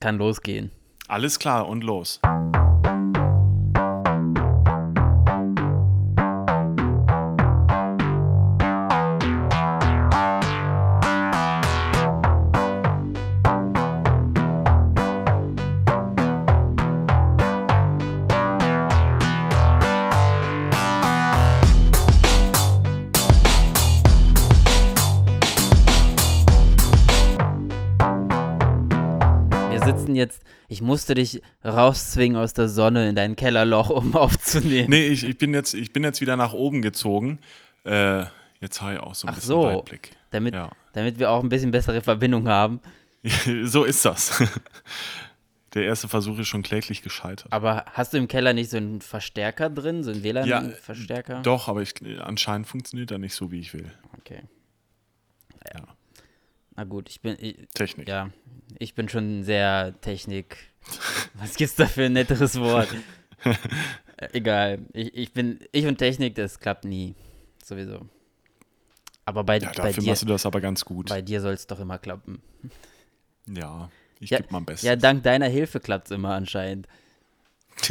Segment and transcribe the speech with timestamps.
[0.00, 0.70] kann losgehen.
[1.08, 2.20] Alles klar und los.
[30.90, 34.90] Ich musste dich rauszwingen aus der Sonne in dein Kellerloch, um aufzunehmen.
[34.90, 37.38] Nee, ich, ich, bin jetzt, ich bin jetzt wieder nach oben gezogen.
[37.84, 38.24] Äh,
[38.60, 39.62] jetzt habe ich auch so ein Ach bisschen so.
[39.62, 40.10] Weitblick.
[40.30, 40.70] Damit, Ja.
[40.92, 42.80] damit wir auch ein bisschen bessere Verbindung haben.
[43.62, 44.42] so ist das.
[45.74, 47.52] Der erste Versuch ist schon kläglich gescheitert.
[47.52, 51.42] Aber hast du im Keller nicht so einen Verstärker drin, so einen WLAN-Verstärker?
[51.42, 53.92] Doch, aber ich, anscheinend funktioniert er nicht so, wie ich will.
[54.18, 54.42] Okay.
[55.72, 55.82] Ja.
[56.74, 58.08] Na gut, ich bin, ich, Technik.
[58.08, 58.30] ja,
[58.80, 60.69] ich bin schon sehr Technik.
[61.34, 62.88] Was gibt's da für ein netteres Wort?
[64.32, 67.14] Egal, ich, ich bin, ich und Technik, das klappt nie.
[67.64, 68.06] Sowieso.
[69.24, 71.08] Aber bei, Ja, bei dafür dir, machst du das aber ganz gut.
[71.08, 72.42] bei dir soll es doch immer klappen.
[73.46, 74.86] Ja, ich Ja, gebe mein Bestes.
[74.86, 76.88] Ja, dank deiner Hilfe klappt's immer anscheinend.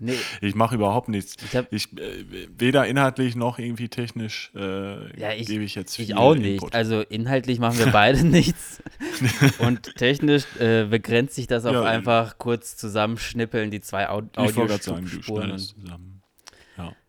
[0.00, 1.36] nee, ich mache überhaupt nichts.
[1.44, 2.24] ich hab, Ich, äh,
[2.56, 6.54] weder inhaltlich noch irgendwie technisch äh, Ja, ich- gebe ich jetzt Ich viel auch nicht.
[6.54, 6.74] Input.
[6.74, 8.82] Also inhaltlich machen wir beide nichts.
[9.58, 14.38] Und technisch äh, begrenzt sich das auf Ja, einfach kurz zusammenschnippeln, die zwei Au ich
[14.56, 15.58] Audiospuren.
[15.58, 16.14] zusammen.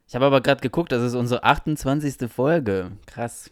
[0.08, 2.28] Ich habe aber gerade geguckt, das ist unsere 28.
[2.32, 2.94] Folge.
[3.06, 3.52] Krass.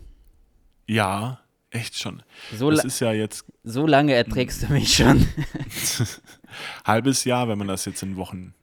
[0.87, 2.23] Ja, echt schon.
[2.57, 5.27] So, Das ist ja jetzt so lange erträgst du mich schon.
[6.85, 8.53] halbes Jahr, wenn man das jetzt in Wochen,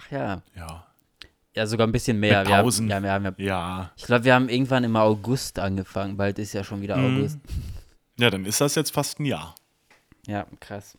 [0.00, 0.42] Ach ja.
[0.56, 0.86] ja,
[1.54, 2.40] Ja, sogar ein bisschen mehr.
[2.40, 2.88] Mit Wir haben, Pausen.
[2.88, 6.16] ja, wir haben ja, ja, ich glaube, wir haben irgendwann im August angefangen.
[6.16, 7.16] Bald ist ja schon wieder Mhm.
[7.18, 7.38] August.
[8.18, 9.54] ja, dann ist das jetzt fast ein Jahr.
[10.26, 10.96] Ja, krass.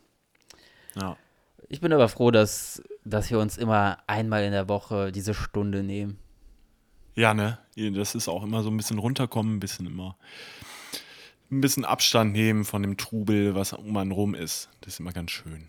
[0.96, 1.16] Ja.
[1.70, 5.84] Ich bin aber froh, dass, dass wir uns immer einmal in der Woche diese Stunde
[5.84, 6.18] nehmen.
[7.16, 7.60] Ja, ne?
[7.94, 10.18] Das ist auch immer so ein bisschen runterkommen, ein bisschen immer
[11.52, 14.70] ein bisschen Abstand nehmen von dem Trubel, was um einen rum ist.
[14.82, 15.68] Das ist immer ganz schön.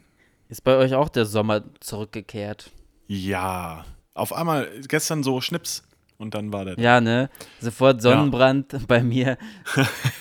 [0.48, 2.70] Ist bei euch auch der Sommer zurückgekehrt?
[3.10, 3.84] Ja.
[4.14, 5.82] Auf einmal gestern so Schnips
[6.16, 6.78] und dann war der.
[6.78, 7.28] Ja, ne?
[7.60, 9.36] Sofort Sonnenbrand bei mir.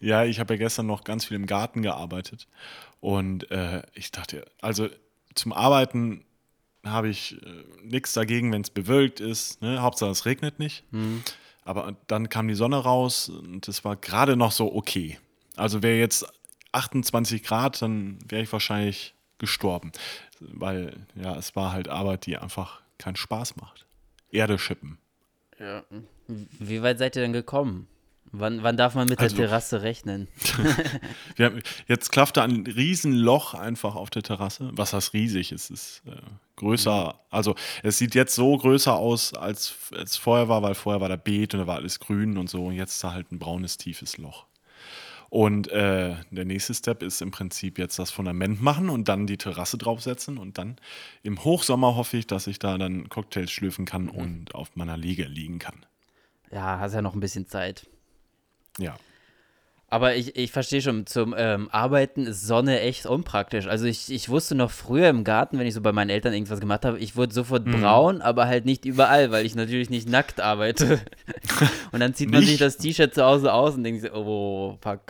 [0.00, 2.48] Ja, ich habe ja gestern noch ganz viel im Garten gearbeitet
[2.98, 4.88] und äh, ich dachte, also
[5.32, 6.24] zum Arbeiten
[6.84, 9.62] habe ich äh, nichts dagegen, wenn es bewölkt ist.
[9.62, 9.80] Ne?
[9.80, 10.82] Hauptsache es regnet nicht.
[11.64, 15.20] Aber dann kam die Sonne raus und es war gerade noch so okay.
[15.54, 16.26] Also wäre jetzt
[16.72, 19.92] 28 Grad, dann wäre ich wahrscheinlich gestorben.
[20.52, 23.86] Weil ja, es war halt Arbeit, die einfach keinen Spaß macht.
[24.30, 24.98] Erde schippen.
[25.58, 25.84] Ja.
[26.26, 27.86] Wie weit seid ihr denn gekommen?
[28.34, 30.26] Wann, wann darf man mit Also- der Terrasse rechnen?
[31.36, 34.70] Wir haben, jetzt klaffte ein Riesenloch einfach auf der Terrasse.
[34.72, 35.52] Was heißt riesig?
[35.52, 36.16] Es ist äh,
[36.56, 37.20] größer.
[37.28, 41.16] Also es sieht jetzt so größer aus, als es vorher war, weil vorher war da
[41.16, 42.64] Beet und da war alles grün und so.
[42.66, 44.46] Und jetzt ist da halt ein braunes, tiefes Loch.
[45.32, 49.38] Und äh, der nächste Step ist im Prinzip jetzt das Fundament machen und dann die
[49.38, 50.36] Terrasse draufsetzen.
[50.36, 50.76] Und dann
[51.22, 55.24] im Hochsommer hoffe ich, dass ich da dann Cocktails schlürfen kann und auf meiner Liege
[55.24, 55.86] liegen kann.
[56.50, 57.86] Ja, hast ja noch ein bisschen Zeit.
[58.78, 58.94] Ja.
[59.88, 63.66] Aber ich, ich verstehe schon, zum ähm, Arbeiten ist Sonne echt unpraktisch.
[63.66, 66.60] Also ich, ich wusste noch früher im Garten, wenn ich so bei meinen Eltern irgendwas
[66.60, 67.80] gemacht habe, ich wurde sofort Mhm.
[67.80, 71.00] braun, aber halt nicht überall, weil ich natürlich nicht nackt arbeite.
[71.92, 75.00] und dann zieht man sich das T-Shirt zu Hause aus und denkt sich, oh, fuck.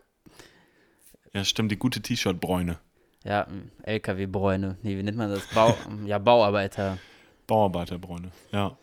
[1.34, 2.78] Ja, stimmt, die gute T-Shirt-Bräune.
[3.24, 3.46] Ja,
[3.84, 4.76] LKW-Bräune.
[4.82, 5.46] Nee, wie nennt man das?
[5.54, 5.74] Bau,
[6.06, 6.98] ja, Bauarbeiter.
[7.46, 8.32] Bauarbeiterbräune.
[8.50, 8.76] Ja.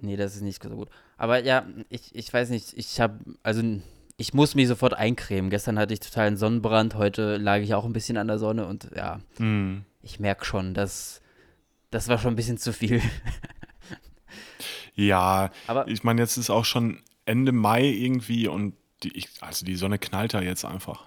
[0.00, 0.88] Nee, das ist nicht so gut.
[1.16, 3.62] Aber ja, ich, ich weiß nicht, ich habe, also
[4.18, 5.50] ich muss mich sofort eincremen.
[5.50, 8.88] Gestern hatte ich totalen Sonnenbrand, heute lag ich auch ein bisschen an der Sonne und
[8.94, 9.84] ja, Mhm.
[10.02, 11.20] ich merke schon, dass
[11.90, 13.00] das war schon ein bisschen zu viel.
[14.94, 19.64] Ja, Aber ich meine, jetzt ist auch schon Ende Mai irgendwie und die, ich, also
[19.66, 21.06] die Sonne knallt da jetzt einfach.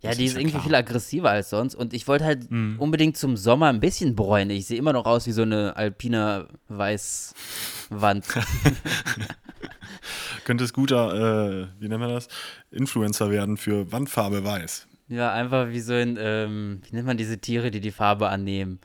[0.00, 0.62] Ja, das die ist ist irgendwie klar.
[0.64, 2.76] viel aggressiver als sonst und ich wollte halt Mhm.
[2.78, 4.58] unbedingt zum Sommer ein bisschen bräunlich.
[4.60, 8.24] Ich sehe immer noch aus wie so eine alpine Weißwand.
[10.44, 12.28] Könnte es guter, äh, wie nennen wir das?
[12.70, 14.86] Influencer werden für Wandfarbe weiß.
[15.08, 18.78] ja, einfach wie so ein, ähm, wie nennt man diese Tiere, die die Farbe annehmen?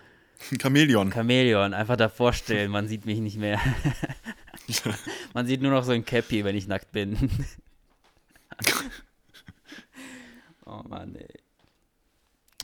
[0.51, 1.11] Ein Chamäleon.
[1.11, 3.59] Chamäleon, einfach davor stellen, man sieht mich nicht mehr.
[5.33, 7.17] man sieht nur noch so ein Cappy, wenn ich nackt bin.
[10.79, 11.27] Oh Mann, ey.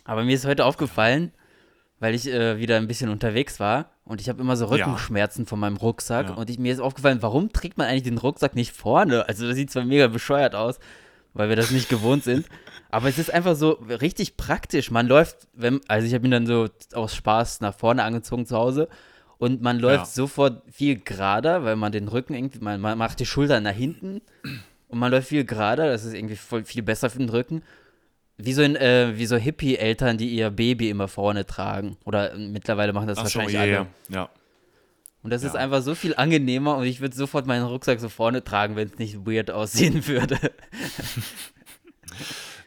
[0.04, 1.32] Aber mir ist heute aufgefallen,
[2.00, 4.86] weil ich äh, wieder ein bisschen unterwegs war und ich habe immer so Ja.
[4.86, 6.36] Rückenschmerzen von meinem Rucksack Ja.
[6.36, 9.28] und ich, mir ist aufgefallen, warum trägt man eigentlich den Rucksack nicht vorne?
[9.28, 10.80] Also das sieht zwar mega bescheuert aus,
[11.34, 12.48] weil wir das nicht gewohnt sind.
[12.90, 13.72] Aber es ist einfach so
[14.02, 14.90] richtig praktisch.
[14.90, 18.56] Man läuft, wenn, also ich habe ihn dann so aus Spaß nach vorne angezogen zu
[18.58, 18.88] Hause
[19.38, 20.12] und man läuft Ja.
[20.12, 24.22] sofort viel gerader, weil man den Rücken irgendwie, man, man macht die Schultern nach hinten
[24.88, 25.92] und man läuft viel gerader.
[25.92, 27.62] Das ist irgendwie voll viel besser für den Rücken.
[28.42, 31.98] Wie so, ein, äh, wie so Hippie-Eltern, die ihr Baby immer vorne tragen.
[32.06, 33.72] Oder äh, mittlerweile machen das Ach so, wahrscheinlich ja, alle.
[33.72, 34.30] ja, ja.
[35.22, 35.60] Und das ist Ja.
[35.60, 38.98] einfach so viel angenehmer und ich würde sofort meinen Rucksack so vorne tragen, wenn es
[38.98, 40.38] nicht weird aussehen würde.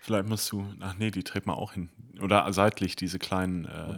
[0.03, 1.89] Vielleicht musst du, ach nee, die trägt man auch hin.
[2.21, 3.97] Oder seitlich, diese kleinen, äh,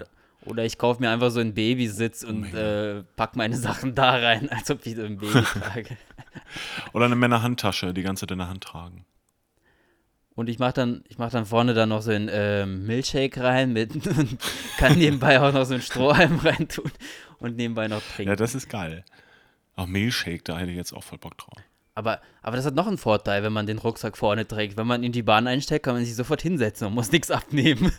[0.48, 4.48] Oder ich kaufe mir einfach so einen Babysitz und äh, pack meine Sachen da rein,
[4.52, 5.96] als ob ich so ein Baby trage.
[6.92, 9.04] oder eine Männerhandtasche, die ganze Zeit in der Hand tragen.
[10.36, 13.72] Und ich mache dann, ich mach dann vorne dann noch so einen ähm, Milkshake rein
[13.72, 14.36] mit und
[14.78, 16.90] kann nebenbei auch noch so einen Strohhalm reintun
[17.38, 18.30] und nebenbei noch trinken.
[18.30, 19.04] Ja, das ist geil.
[19.76, 21.58] Auch Milchshake, da hätte ich jetzt auch voll Bock drauf.
[21.94, 24.76] aber, aber das hat noch einen Vorteil, wenn man den Rucksack vorne trägt.
[24.76, 27.92] Wenn man in die Bahn einsteigt, kann man sich sofort hinsetzen und muss nichts abnehmen.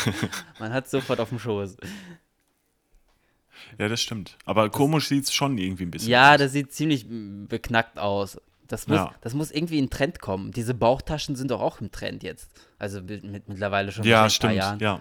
[0.58, 1.76] man hat sofort auf dem Schoß.
[3.78, 4.36] Ja, das stimmt.
[4.44, 6.38] Aber komisch sieht es schon irgendwie ein bisschen Ja, aus.
[6.38, 8.38] das sieht ziemlich beknackt aus.
[8.68, 9.14] Das muss, Ja.
[9.20, 10.50] das muss irgendwie in Trend kommen.
[10.50, 12.50] Diese Bauchtaschen sind doch auch im Trend jetzt.
[12.78, 14.54] Also mit, mit mittlerweile schon Ja, seit stimmt.
[14.54, 14.78] Jahren.
[14.80, 14.98] Ja.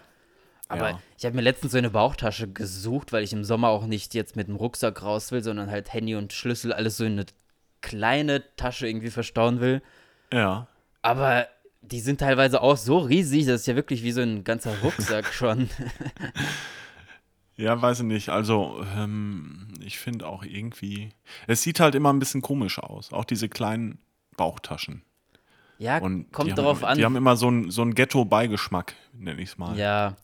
[0.67, 0.99] Aber ja.
[1.17, 4.35] ich habe mir letztens so eine Bauchtasche gesucht, weil ich im Sommer auch nicht jetzt
[4.35, 7.25] mit dem Rucksack raus will, sondern halt Handy und Schlüssel alles so in eine
[7.81, 9.81] kleine Tasche irgendwie verstauen will.
[10.31, 10.67] Ja.
[11.01, 11.47] Aber
[11.81, 15.25] die sind teilweise auch so riesig, das ist ja wirklich wie so ein ganzer Rucksack
[15.33, 15.69] schon.
[17.55, 18.29] Ja, weiß ich nicht.
[18.29, 21.09] Also, ähm, ich finde auch irgendwie,
[21.47, 23.13] es sieht halt immer ein bisschen komisch aus.
[23.13, 23.99] Auch diese kleinen
[24.37, 25.03] Bauchtaschen.
[25.77, 26.97] Ja, Und kommt darauf haben, an.
[26.97, 29.77] Die haben immer so einen so einen Ghetto-Beigeschmack, nenne ich es mal.
[29.77, 30.15] Ja.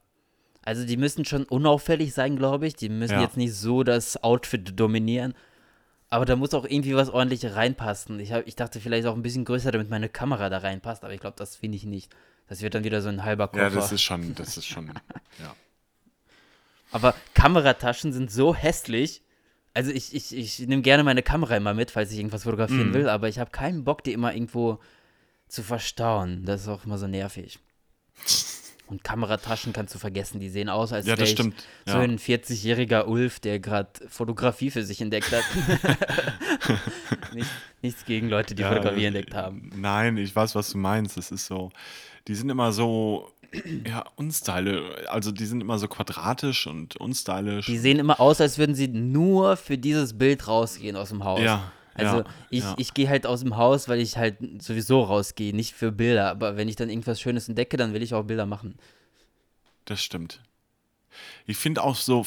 [0.63, 2.75] Also die müssen schon unauffällig sein, glaube ich.
[2.75, 3.21] Die müssen Ja.
[3.21, 5.33] jetzt nicht so das Outfit dominieren.
[6.09, 8.19] Aber da muss auch irgendwie was ordentliches reinpassen.
[8.19, 11.13] Ich, hab, ich dachte vielleicht auch ein bisschen größer, damit meine Kamera da reinpasst, aber
[11.13, 12.11] ich glaube, das finde ich nicht.
[12.47, 13.63] Das wird dann wieder so ein halber Koffer.
[13.63, 14.87] Ja, das ist schon, das ist schon,
[15.39, 15.55] ja.
[16.91, 19.21] Aber Kamerataschen sind so hässlich.
[19.73, 22.93] Also ich, ich, ich nehme gerne meine Kamera immer mit, falls ich irgendwas fotografieren Mhm.
[22.93, 24.79] will, aber ich habe keinen Bock, die immer irgendwo
[25.47, 26.43] zu verstauen.
[26.45, 27.59] Das ist auch immer so nervig.
[28.87, 31.43] Und Kamerataschen kannst du vergessen, die sehen aus, als Ja, wäre so
[31.85, 31.99] Ja.
[31.99, 35.43] ein 40-jähriger Ulf, der gerade Fotografie für sich entdeckt hat.
[37.33, 37.49] Nicht,
[37.83, 39.69] nichts gegen Leute, die Ja, Fotografie entdeckt haben.
[39.75, 41.17] Nein, ich weiß, was du meinst.
[41.17, 41.71] Das ist so,
[42.27, 43.31] die sind immer so,
[43.85, 45.07] ja, unstylisch.
[45.07, 47.65] Also die sind immer so quadratisch und unstylisch.
[47.65, 51.41] Die sehen immer aus, als würden sie nur für dieses Bild rausgehen aus dem Haus.
[51.41, 52.75] Ja, Also ja, ich, ja.
[52.77, 56.29] ich gehe halt aus dem Haus, weil ich halt sowieso rausgehe, nicht für Bilder.
[56.29, 58.75] Aber wenn ich dann irgendwas Schönes entdecke, dann will ich auch Bilder machen.
[59.85, 60.41] Das stimmt.
[61.45, 62.25] Ich finde auch so,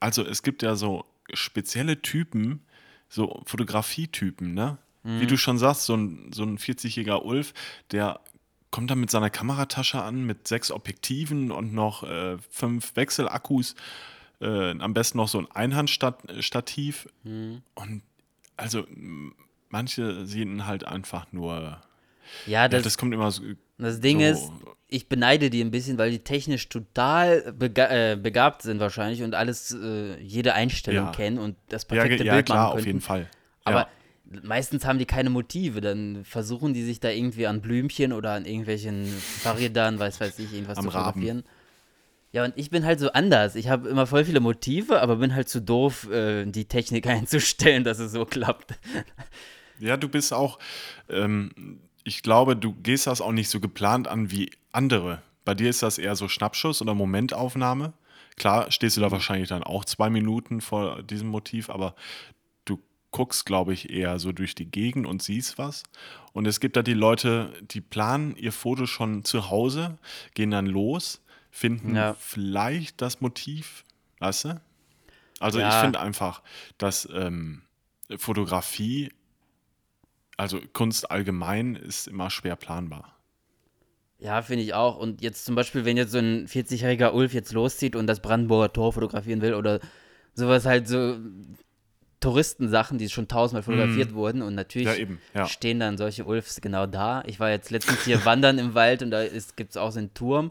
[0.00, 2.62] also es gibt ja so spezielle Typen,
[3.08, 4.78] so Fotografietypen, ne?
[5.04, 5.20] Mhm.
[5.20, 7.52] Wie du schon sagst, so ein, so ein 40-jähriger Ulf,
[7.92, 8.20] der
[8.74, 13.76] kommt dann mit seiner Kameratasche an, mit sechs Objektiven und noch äh, fünf Wechselakkus,
[14.40, 17.08] äh, am besten noch so ein Einhandstativ.
[17.22, 17.62] Mhm.
[17.76, 18.02] Und
[18.56, 18.84] also
[19.68, 21.80] manche sehen halt einfach nur,
[22.46, 23.44] Ja, ja, das, das kommt immer so,
[23.78, 24.50] das Ding so ist,
[24.88, 29.36] ich beneide die ein bisschen, weil die technisch total bega äh, begabt sind wahrscheinlich und
[29.36, 31.12] alles, äh, jede Einstellung Ja.
[31.12, 32.86] kennen und das perfekte ja Bild klar, machen auf könnten.
[32.88, 33.30] jeden Fall.
[33.62, 33.86] Aber.
[34.42, 35.80] Meistens haben die keine Motive.
[35.80, 40.52] Dann versuchen die sich da irgendwie an Blümchen oder an irgendwelchen Fahrrädern, weiß weiß ich,
[40.52, 41.06] irgendwas Am zu Raben.
[41.20, 41.44] fotografieren.
[42.32, 43.54] Ja, und ich bin halt so anders.
[43.54, 47.84] Ich habe immer voll viele Motive, aber bin halt zu doof, äh, die Technik einzustellen,
[47.84, 48.74] dass es so klappt.
[49.78, 50.58] Ja, du bist auch,
[51.08, 55.22] ähm, ich glaube, du gehst das auch nicht so geplant an wie andere.
[55.44, 57.92] Bei dir ist das eher so Schnappschuss oder Momentaufnahme.
[58.36, 61.94] Klar, stehst du da wahrscheinlich dann auch zwei Minuten vor diesem Motiv, aber
[63.14, 65.84] guckst, glaube ich, eher so durch die Gegend und siehst was.
[66.32, 69.98] Und es gibt da die Leute, die planen ihr Foto schon zu Hause,
[70.34, 72.14] gehen dann los, finden Ja.
[72.18, 73.84] vielleicht das Motiv,
[74.18, 74.60] weißt du?
[75.38, 75.80] Also ich Ja.
[75.80, 76.42] finde einfach,
[76.76, 77.62] dass ähm,
[78.16, 79.12] Fotografie
[80.36, 83.16] also Kunst allgemein ist immer schwer planbar.
[84.18, 84.96] Ja, finde ich auch.
[84.98, 88.72] Und jetzt zum Beispiel, wenn jetzt so ein 40-jähriger Ulf jetzt loszieht und das Brandenburger
[88.72, 89.78] Tor fotografieren will oder
[90.34, 91.18] sowas halt so
[92.24, 94.88] Touristensachen, die schon tausendmal fotografiert wurden und natürlich.
[94.88, 95.46] Ja, eben, ja.
[95.46, 97.22] stehen dann solche Ulfs genau da.
[97.26, 100.14] Ich war jetzt letztens hier wandern im Wald und da gibt es auch so einen
[100.14, 100.50] Turm.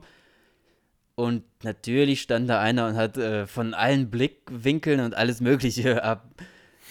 [1.16, 6.28] Und natürlich stand da einer und hat äh, von allen Blickwinkeln und alles Mögliche ab,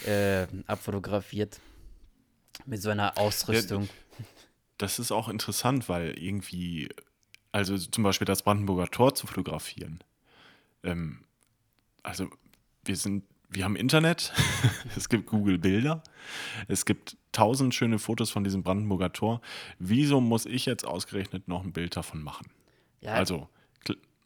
[0.05, 1.61] äh, abfotografiert.
[2.67, 3.89] Mit so einer Ausrüstung.
[4.79, 6.89] Das ist auch interessant, weil irgendwie,
[7.53, 10.03] also zum Beispiel das Brandenburger Tor zu fotografieren.
[10.83, 11.25] Ähm,
[12.03, 12.29] also
[12.85, 14.33] wir sind, wir haben Internet,
[14.97, 16.03] es gibt Google Bilder,
[16.69, 19.41] es gibt tausend schöne Fotos von diesem Brandenburger Tor.
[19.79, 22.47] Wieso muss ich jetzt ausgerechnet noch ein Bild davon machen?
[23.01, 23.49] Ja, Also,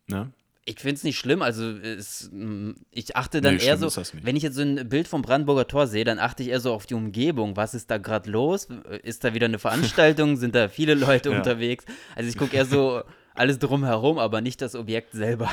[0.09, 0.33] ne?
[0.69, 3.89] Ich finde es nicht schlimm, also es, mm, ich achte dann Nee, eher so,
[4.23, 6.73] wenn ich jetzt so ein Bild vom Brandenburger Tor sehe, dann achte ich eher so
[6.73, 7.57] auf die Umgebung.
[7.57, 8.67] Was ist da gerade los?
[9.05, 10.37] Ist da wieder eine Veranstaltung?
[10.37, 11.37] Sind da viele Leute Ja.
[11.39, 11.85] unterwegs?
[12.17, 13.03] Also ich gucke eher so
[13.39, 15.51] alles drumherum, aber nicht das Objekt selber.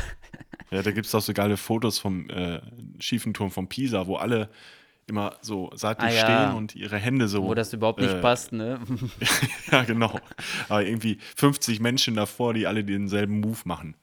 [0.71, 2.59] Ja, da gibt es auch so geile Fotos vom äh,
[2.99, 4.49] schiefen Turm von Pisa, wo alle
[5.05, 6.23] immer so seitlich Ah, ja.
[6.47, 7.43] stehen und ihre Hände so.
[7.43, 8.79] Wo das überhaupt nicht äh, passt, ne?
[9.71, 10.19] ja, genau.
[10.69, 13.95] Aber irgendwie 50 Menschen davor, die alle denselben Move machen.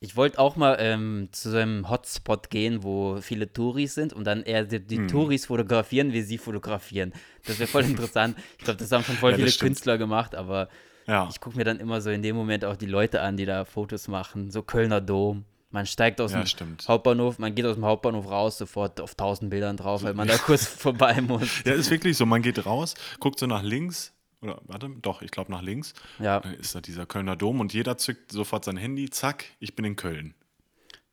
[0.00, 4.24] Ich wollte auch mal ähm, zu so einem Hotspot gehen, wo viele Touris sind und
[4.24, 4.86] dann eher die, Hm.
[4.86, 7.12] die Touris fotografieren, wie sie fotografieren.
[7.46, 8.36] Das wäre voll interessant.
[8.58, 9.70] Ich glaube, das haben schon voll Ja, viele stimmt.
[9.70, 10.68] Künstler gemacht, aber
[11.08, 11.26] Ja.
[11.30, 13.64] ich gucke mir dann immer so in dem Moment auch die Leute an, die da
[13.64, 14.50] Fotos machen.
[14.50, 15.44] So Kölner Dom.
[15.70, 16.86] Man steigt aus Ja, dem stimmt.
[16.88, 20.38] Hauptbahnhof, man geht aus dem Hauptbahnhof raus, sofort auf tausend Bildern drauf, weil man da
[20.38, 21.62] kurz vorbei muss.
[21.64, 22.24] Ja, ist wirklich so.
[22.26, 24.14] Man geht raus, guckt so nach links.
[24.40, 25.94] Oder, warte, doch, ich glaube nach links.
[26.20, 29.10] Ja, Dann ist da dieser Kölner Dom und jeder zückt sofort sein Handy.
[29.10, 30.34] Zack, ich bin in Köln.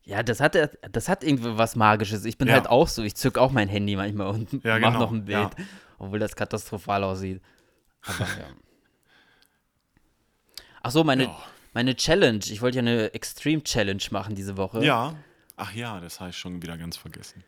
[0.03, 0.55] ja das, hat,
[0.91, 2.23] das hat irgendwie was Magisches.
[2.23, 2.53] Ich bin Ja.
[2.53, 5.25] halt auch so, ich zück auch mein Handy manchmal und Ja, mach genau, noch ein
[5.25, 5.65] Bild, ja.
[5.97, 7.41] obwohl das katastrophal aussieht.
[8.03, 8.25] Aber ja.
[10.85, 11.35] Ach so, meine, Ja.
[11.73, 12.41] meine Challenge.
[12.45, 14.85] Ich wollte ja eine Extreme Challenge machen diese Woche.
[14.85, 15.15] Ja.
[15.57, 17.43] Ach ja, das habe ich schon wieder ganz vergessen.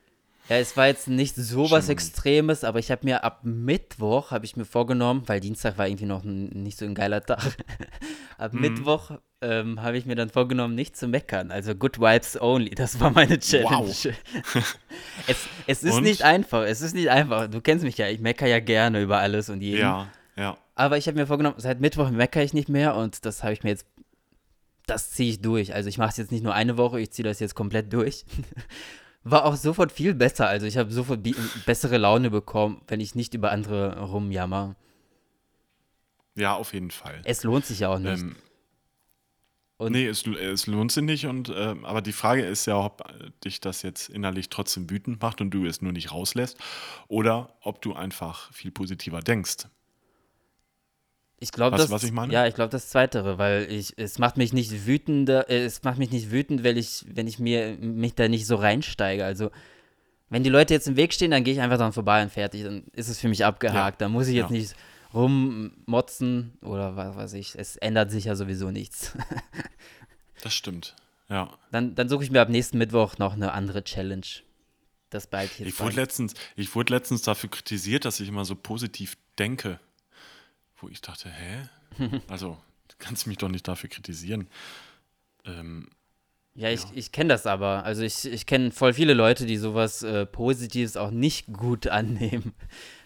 [0.50, 1.88] Ja, es war jetzt nicht so was.
[1.90, 6.06] Extremes, aber ich habe mir ab Mittwoch, habe ich mir vorgenommen, weil Dienstag war irgendwie
[6.06, 7.44] noch ein, nicht so ein geiler Tag,
[8.40, 8.62] ab Mhm.
[8.62, 11.52] Mittwoch ähm, habe ich mir dann vorgenommen, nicht zu meckern.
[11.52, 13.70] Also Good Vibes Only, das war meine Challenge.
[13.70, 14.08] Wow.
[15.28, 16.04] es, es ist Und?
[16.04, 17.48] nicht einfach, es ist nicht einfach.
[17.50, 19.82] Du kennst mich ja, ich meckere ja gerne über alles und jeden.
[19.82, 20.08] Ja.
[20.78, 23.64] Aber ich habe mir vorgenommen, seit Mittwoch meckere ich nicht mehr und das habe ich
[23.64, 23.88] mir jetzt,
[24.86, 25.74] das ziehe ich durch.
[25.74, 28.26] Also ich mache es jetzt nicht nur eine Woche, ich ziehe das jetzt komplett durch.
[29.24, 30.48] War auch sofort viel besser.
[30.48, 31.28] Also ich habe sofort
[31.66, 34.76] bessere Laune bekommen, wenn ich nicht über andere rumjammer.
[36.36, 37.22] Ja, auf jeden Fall.
[37.26, 38.22] Es lohnt sich ja auch nicht.
[38.22, 38.36] Ähm,
[39.78, 41.26] Und- nee, es, es lohnt sich nicht.
[41.26, 45.24] Und, ähm, aber die Frage ist ja, ob äh, dich das jetzt innerlich trotzdem wütend
[45.24, 46.56] macht und du es nur nicht rauslässt
[47.08, 49.66] oder ob du einfach viel positiver denkst.
[51.40, 52.34] Ich glaube, das was ich meine?
[52.34, 55.98] ja, ich glaube das Zweitere, weil ich es macht mich nicht wütender, äh, es macht
[56.00, 59.24] mich nicht wütend, weil ich, wenn ich mir mich da nicht so reinsteige.
[59.24, 59.52] Also
[60.30, 62.64] wenn die Leute jetzt im Weg stehen, dann gehe ich einfach dran vorbei und fertig.
[62.64, 64.02] Dann ist es für mich abgehakt.
[64.02, 64.58] Da muss ich jetzt Ja.
[64.58, 64.76] nicht
[65.14, 67.56] rummotzen oder was weiß ich.
[67.56, 69.14] Es ändert sich ja sowieso nichts.
[70.44, 70.96] Das stimmt.
[71.30, 71.50] Ja.
[71.72, 74.22] Dann, dann suche ich mir ab nächsten Mittwoch noch eine andere Challenge.
[75.10, 78.56] Das ich jetzt Ich wurde, letztens, ich wurde letztens dafür kritisiert, dass ich immer so
[78.56, 79.80] positiv denke.
[80.78, 81.70] Wo ich dachte, hä?
[82.28, 82.58] Also,
[82.88, 84.48] du kannst mich doch nicht dafür kritisieren.
[85.46, 85.90] Ähm,
[86.56, 86.90] Ja, ich, Ja.
[86.96, 87.84] ich kenne das aber.
[87.84, 92.54] Also ich, ich kenne voll viele Leute, die sowas äh, Positives auch nicht gut annehmen.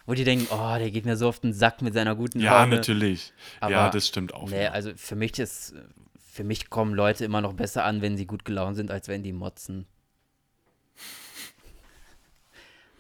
[0.06, 2.60] Wo die denken, oh, der geht mir so auf den Sack mit seiner guten ja,
[2.62, 2.75] Laune.
[2.78, 3.34] natürlich.
[3.60, 4.50] Aber- ja, das stimmt auch.
[4.50, 5.74] Nee, also für mich ist,
[6.18, 9.22] für mich kommen Leute immer noch besser an, wenn sie gut gelaunt sind, als wenn
[9.24, 9.86] die motzen.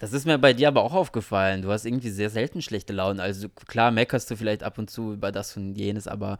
[0.01, 1.61] Das ist mir bei dir aber auch aufgefallen.
[1.61, 3.21] Du hast irgendwie sehr selten schlechte Laune.
[3.21, 6.39] Also klar meckerst du vielleicht ab und zu über das und jenes, aber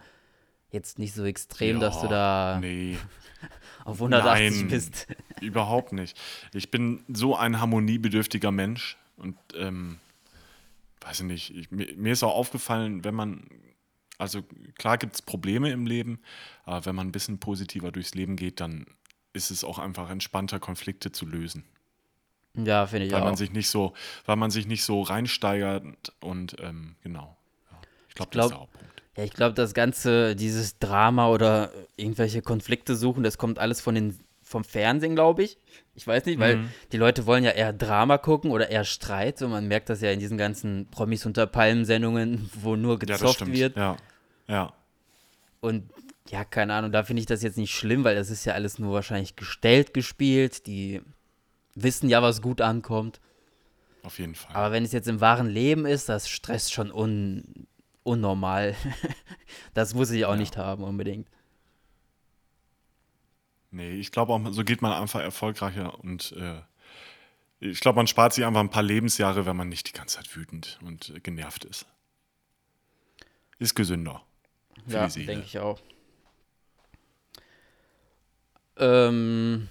[0.71, 2.97] jetzt nicht so extrem, dass du Ja, da Nee,
[3.85, 4.67] auf 180 Nein.
[4.67, 5.05] bist.
[5.41, 6.19] überhaupt nicht.
[6.55, 9.99] Ich bin so ein harmoniebedürftiger Mensch und ähm,
[11.01, 13.47] weiß ich nicht, ich, mir, mir ist auch aufgefallen, wenn man,
[14.17, 14.41] also
[14.79, 16.19] klar gibt es Probleme im Leben,
[16.63, 18.87] aber wenn man ein bisschen positiver durchs Leben geht, dann
[19.33, 21.63] ist es auch einfach entspannter, Konflikte zu lösen.
[22.55, 23.25] Ja, finde ich Weil auch.
[23.25, 23.93] man sich nicht so,
[24.25, 25.83] weil man sich nicht so reinsteigert
[26.19, 27.37] und ähm, genau.
[27.71, 27.77] Ja.
[28.09, 29.03] Ich glaube, das glaub- ist der Hauptpunkt.
[29.17, 33.93] Ja, ich glaube, das ganze, dieses Drama oder irgendwelche Konflikte suchen, das kommt alles von
[33.95, 35.57] den, vom Fernsehen, glaube ich.
[35.95, 36.69] Ich weiß nicht, weil Mhm.
[36.93, 39.37] die Leute wollen ja eher Drama gucken oder eher Streit.
[39.37, 43.19] So, man merkt das ja in diesen ganzen Promis unter Palmen-Sendungen, wo nur Ja, das
[43.19, 43.53] gezofft stimmt.
[43.53, 43.75] wird.
[43.77, 43.97] Ja,
[44.47, 44.73] ja.
[45.59, 45.89] Und
[46.29, 48.79] ja, keine Ahnung, da finde ich das jetzt nicht schlimm, weil das ist ja alles
[48.79, 50.65] nur wahrscheinlich gestellt gespielt.
[50.67, 51.01] Die
[51.75, 53.19] wissen ja, was gut ankommt.
[54.03, 54.55] Auf jeden Fall.
[54.55, 57.67] Aber wenn es jetzt im wahren Leben ist, das stresst schon un
[58.03, 58.75] unnormal.
[59.75, 60.37] das muss ich auch Ja.
[60.37, 61.27] nicht haben unbedingt.
[63.69, 66.61] Nee, ich glaube auch, so geht man einfach erfolgreicher und äh,
[67.59, 70.35] ich glaube, man spart sich einfach ein paar Lebensjahre, wenn man nicht die ganze Zeit
[70.35, 71.85] wütend und äh, genervt ist.
[73.59, 74.23] Ist gesünder.
[74.87, 75.79] Ja, denke ich auch.
[78.77, 79.67] Ähm,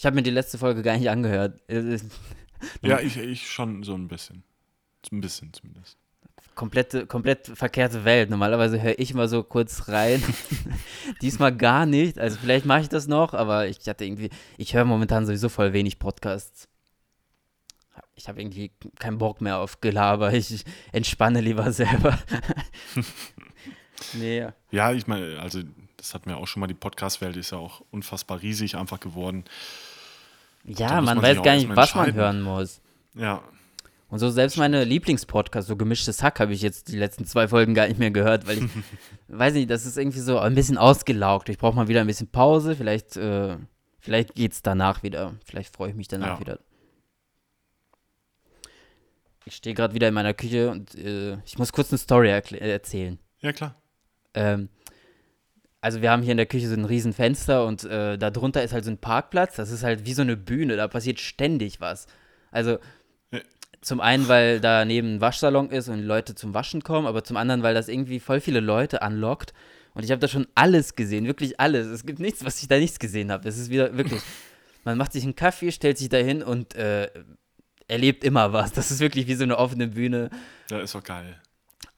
[0.00, 1.60] ich habe mir die letzte Folge gar nicht angehört.
[1.68, 1.98] Äh,
[2.82, 4.42] Ja, ich, ich schon so ein bisschen.
[5.12, 5.98] Ein bisschen zumindest.
[6.54, 8.30] Komplette, komplett verkehrte Welt.
[8.30, 10.22] Normalerweise höre ich mal so kurz rein.
[11.22, 12.18] Diesmal gar nicht.
[12.18, 15.74] Also vielleicht mache ich das noch, aber ich hatte irgendwie, ich höre momentan sowieso voll
[15.74, 16.66] wenig Podcasts.
[18.14, 20.32] ich habe irgendwie keinen Bock mehr auf Gelaber.
[20.32, 22.18] Ich entspanne lieber selber.
[24.14, 24.46] nee.
[24.70, 25.60] Ja, ich meine, also
[25.98, 29.44] das hat mir auch schon mal, die Podcast-Welt ist ja auch unfassbar riesig einfach geworden.
[30.64, 32.80] Ja, man, man weiß gar nicht, was man hören muss.
[33.14, 33.42] Ja.
[34.08, 37.74] Und so selbst meine Lieblingspodcasts, so gemischtes Hack, habe ich jetzt die letzten zwei Folgen
[37.74, 38.70] gar nicht mehr gehört, weil ich,
[39.28, 41.48] weiß nicht, das ist irgendwie so ein bisschen ausgelaugt.
[41.48, 43.56] Ich brauche mal wieder ein bisschen Pause, vielleicht, äh,
[44.00, 45.34] vielleicht geht es danach wieder.
[45.44, 46.40] Vielleicht freue ich mich danach ja.
[46.40, 46.58] wieder.
[49.44, 53.18] Ich stehe gerade wieder in meiner Küche und äh, ich muss kurz eine Story erzählen.
[53.38, 53.76] Ja, klar.
[54.34, 54.68] Ähm,
[55.80, 58.62] also wir haben hier in der Küche so ein riesen Fenster und äh, da drunter
[58.62, 59.56] ist halt so ein Parkplatz.
[59.56, 62.06] Das ist halt wie so eine Bühne, da passiert ständig was.
[62.50, 62.78] Also
[63.80, 67.36] zum einen, weil da neben ein Waschsalon ist und Leute zum Waschen kommen, aber zum
[67.36, 69.54] anderen, weil das irgendwie voll viele Leute anlockt.
[69.94, 71.86] Und ich habe da schon alles gesehen, wirklich alles.
[71.86, 73.48] Es gibt nichts, was ich da nichts gesehen habe.
[73.48, 74.20] Es ist wieder wirklich,
[74.84, 77.08] man macht sich einen Kaffee, stellt sich da hin und äh,
[77.88, 78.72] erlebt immer was.
[78.72, 80.30] Das ist wirklich wie so eine offene Bühne.
[80.70, 81.40] Ja, ist doch geil.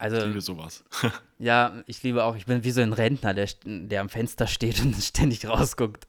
[0.03, 0.83] Also, ich liebe sowas.
[1.39, 4.83] ja, ich liebe auch, ich bin wie so ein Rentner, der, der am Fenster steht
[4.83, 6.07] und ständig rausguckt.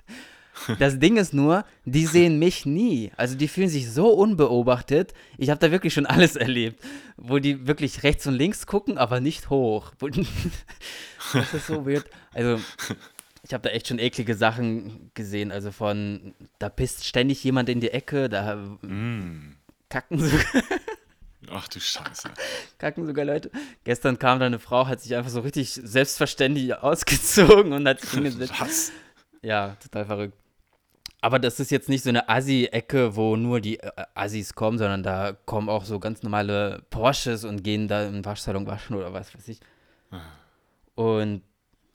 [0.79, 3.11] Das Ding ist nur, die sehen mich nie.
[3.17, 5.13] Also die fühlen sich so unbeobachtet.
[5.37, 6.83] Ich habe da wirklich schon alles erlebt,
[7.17, 9.91] wo die wirklich rechts und links gucken, aber nicht hoch.
[11.33, 12.05] das ist so weird.
[12.33, 12.59] Also
[13.43, 15.51] ich habe da echt schon eklige Sachen gesehen.
[15.51, 19.55] Also von, da pisst ständig jemand in die Ecke, da mm.
[19.89, 20.35] kacken so.
[21.53, 22.29] Ach du Scheiße.
[22.77, 23.51] Kacken sogar Leute.
[23.83, 28.09] Gestern kam da eine Frau, hat sich einfach so richtig selbstverständlich ausgezogen und hat sich
[28.11, 28.53] hingesetzt.
[28.59, 28.91] Was?
[29.41, 30.37] Ja, total verrückt.
[31.21, 35.03] Aber das ist jetzt nicht so eine Assi-Ecke, wo nur die äh, Assis kommen, sondern
[35.03, 39.33] da kommen auch so ganz normale Porsches und gehen da im Waschsalon waschen oder was
[39.33, 39.59] weiß ich.
[40.95, 41.41] Und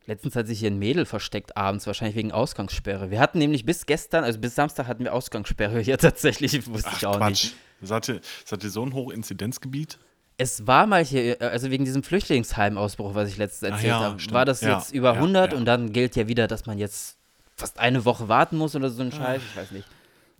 [0.07, 3.11] letztens hat sich hier ein Mädel versteckt abends, wahrscheinlich wegen Ausgangssperre.
[3.11, 6.97] Wir hatten nämlich bis gestern, also bis Samstag hatten wir Ausgangssperre hier tatsächlich, wusste Ach,
[6.97, 7.45] ich auch Quatsch.
[7.45, 7.57] nicht.
[7.81, 9.99] Seid ihr, seid ihr so ein Hochinzidenzgebiet?
[10.37, 14.45] Es war mal hier, also wegen diesem Flüchtlingsheimausbruch, was ich letztens erzählt ja, habe, war
[14.45, 17.19] das ja, jetzt über 100 ja, und dann gilt ja wieder, dass man jetzt
[17.57, 19.89] fast eine Woche warten muss oder so ein Scheiß, ich weiß nicht.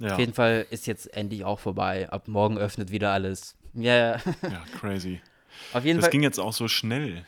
[0.01, 2.09] Auf jeden Fall ist jetzt endlich auch vorbei.
[2.11, 3.57] Ab morgen öffnet wieder alles.
[3.75, 4.21] Ja, yeah.
[4.43, 5.21] ja, crazy.
[5.73, 6.13] Auf jeden das Fall.
[6.13, 7.27] ging jetzt auch so schnell.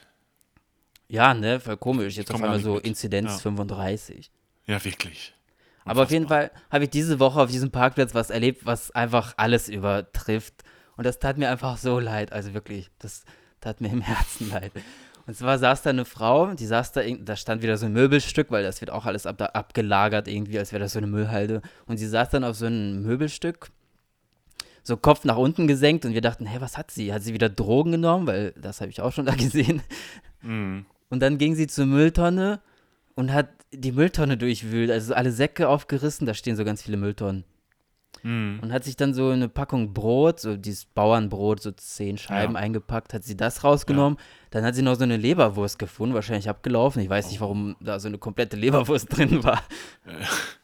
[1.09, 2.17] Ja, ne, voll komisch.
[2.17, 2.87] Jetzt auf einmal so mit.
[2.87, 4.31] Inzidenz 35.
[4.67, 5.35] Ja, wirklich.
[5.85, 9.35] Aber auf jeden Fall habe ich diese Woche auf diesem Parkplatz was erlebt, was einfach
[9.37, 10.63] alles übertrifft.
[10.97, 12.33] Und das tat mir einfach so leid.
[12.33, 13.25] Also wirklich, das
[13.61, 14.73] tat mir im Herzen leid.
[15.27, 18.51] Und zwar saß da eine Frau, die saß da, da stand wieder so ein Möbelstück,
[18.51, 21.63] weil das wird auch alles ab, da abgelagert irgendwie, als wäre das so eine Müllhalde.
[21.87, 23.71] Und sie saß dann auf so einem Möbelstück,
[24.83, 27.13] so Kopf nach unten gesenkt und wir dachten, hä, was hat sie?
[27.13, 28.27] Hat sie wieder Drogen genommen?
[28.27, 29.83] Weil das habe ich auch schon da gesehen.
[30.43, 30.87] Mhm.
[31.11, 32.61] Und dann ging sie zur Mülltonne
[33.15, 37.45] und hat die Mülltonne durchwühlt, also alle Säcke aufgerissen, da stehen so ganz viele Mülltonnen.
[38.23, 38.59] Mm.
[38.61, 42.61] Und hat sich dann so eine Packung Brot, so dieses Bauernbrot, so zehn Scheiben ja.
[42.61, 44.19] eingepackt, hat sie das rausgenommen.
[44.19, 44.25] Ja.
[44.51, 47.01] Dann hat sie noch so eine Leberwurst gefunden, wahrscheinlich abgelaufen.
[47.03, 47.29] Ich weiß oh.
[47.31, 49.63] nicht, warum da so eine komplette Leberwurst drin war.
[50.07, 50.13] Ja.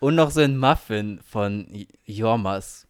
[0.01, 2.87] Und noch so ein Muffin von Jormas.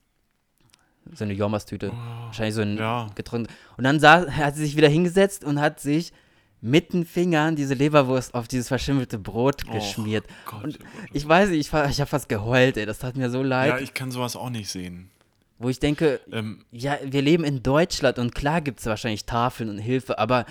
[1.12, 1.92] So eine Jormas-Tüte.
[1.92, 2.24] Oh.
[2.26, 3.08] Wahrscheinlich so ein ja.
[3.14, 3.52] getrunken.
[3.76, 6.12] Und dann sah, hat sie sich wieder hingesetzt und hat sich
[6.60, 10.24] mit den Fingern diese Leberwurst auf dieses verschimmelte Brot geschmiert.
[10.28, 10.78] Oh Gott, und
[11.12, 12.86] ich weiß nicht, ich, ich habe fast geheult, ey.
[12.86, 13.68] Das tat mir so leid.
[13.68, 15.10] Ja, ich kann sowas auch nicht sehen.
[15.58, 19.70] Wo ich denke, ähm, ja, wir leben in Deutschland und klar gibt es wahrscheinlich Tafeln
[19.70, 20.44] und Hilfe, aber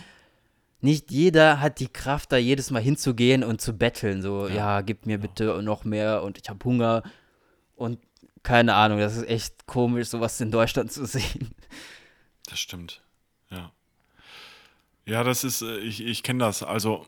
[0.82, 4.22] nicht jeder hat die Kraft, da jedes Mal hinzugehen und zu betteln.
[4.22, 7.04] So, ja, ja gib mir bitte noch mehr und ich habe Hunger.
[7.76, 8.00] Und
[8.44, 11.52] keine Ahnung, das ist echt komisch, sowas in Deutschland zu sehen.
[12.48, 13.02] Das stimmt.
[13.50, 13.72] Ja,
[15.24, 16.64] das ist, äh, ich, ich kenne das.
[16.64, 17.06] Also,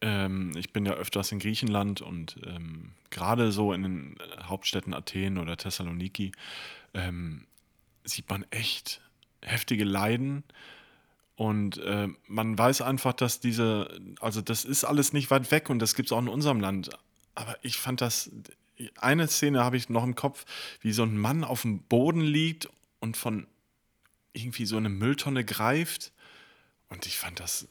[0.00, 4.94] ähm, ich bin ja öfters in Griechenland und ähm, gerade so in den äh, Hauptstädten
[4.94, 6.32] Athen oder Thessaloniki
[6.94, 7.46] ähm,
[8.04, 9.00] sieht man echt
[9.42, 10.44] heftige Leiden.
[11.34, 15.78] Und äh, man weiß einfach, dass diese, also das ist alles nicht weit weg und
[15.78, 16.90] das gibt es auch in unserem Land.
[17.34, 18.30] Aber ich fand das,
[18.96, 20.44] eine Szene habe ich noch im Kopf,
[20.80, 23.46] wie so ein Mann auf dem Boden liegt und von
[24.32, 26.12] irgendwie so eine Mülltonne greift
[26.88, 27.68] und ich fand das,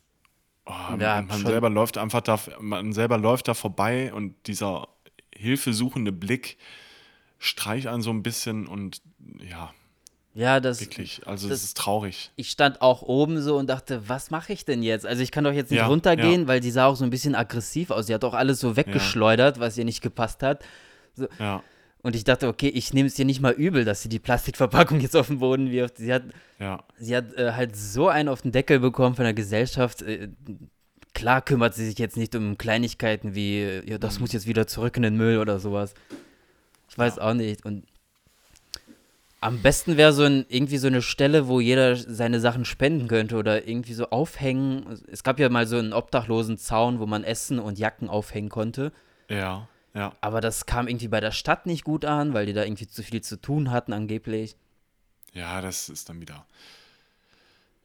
[0.66, 4.88] oh, ja, man, selber läuft einfach da, man selber läuft da vorbei und dieser
[5.34, 6.58] hilfesuchende Blick
[7.40, 9.02] streicht einen so ein bisschen und
[9.40, 9.74] ja.
[10.34, 10.82] Ja, das.
[10.82, 12.32] Wirklich, also das, ist traurig.
[12.36, 15.04] Ich stand auch oben so und dachte, was mache ich denn jetzt?
[15.04, 16.48] Also ich kann doch jetzt nicht ja, runtergehen, ja.
[16.48, 18.06] weil die sah auch so ein bisschen aggressiv aus.
[18.06, 20.64] Sie hat auch alles so weggeschleudert, was ihr nicht gepasst hat.
[21.16, 21.28] So.
[21.40, 21.64] Ja.
[22.04, 25.00] Und ich dachte, okay, ich nehme es ihr nicht mal übel, dass sie die Plastikverpackung
[25.02, 25.98] jetzt auf den Boden wirft.
[25.98, 26.24] Sie hat,
[26.60, 26.84] ja.
[26.98, 30.04] sie hat äh, halt so einen auf den Deckel bekommen von der Gesellschaft.
[30.04, 30.30] Äh,
[31.14, 34.22] klar kümmert sie sich jetzt nicht um Kleinigkeiten wie, ja, das mhm.
[34.22, 35.96] muss jetzt wieder zurück in den Müll oder sowas.
[36.90, 37.24] Ich weiß ja.
[37.24, 37.66] auch nicht.
[37.66, 37.84] Und
[39.40, 43.36] Am besten wäre so ein, irgendwie so eine Stelle, wo jeder seine Sachen spenden könnte
[43.36, 45.00] oder irgendwie so aufhängen.
[45.12, 48.92] Es gab ja mal so einen obdachlosen Zaun, wo man Essen und Jacken aufhängen konnte.
[49.30, 50.14] Ja, ja.
[50.22, 53.02] Aber das kam irgendwie bei der Stadt nicht gut an, weil die da irgendwie zu
[53.02, 54.56] viel zu tun hatten angeblich.
[55.34, 56.46] Ja, das ist dann wieder.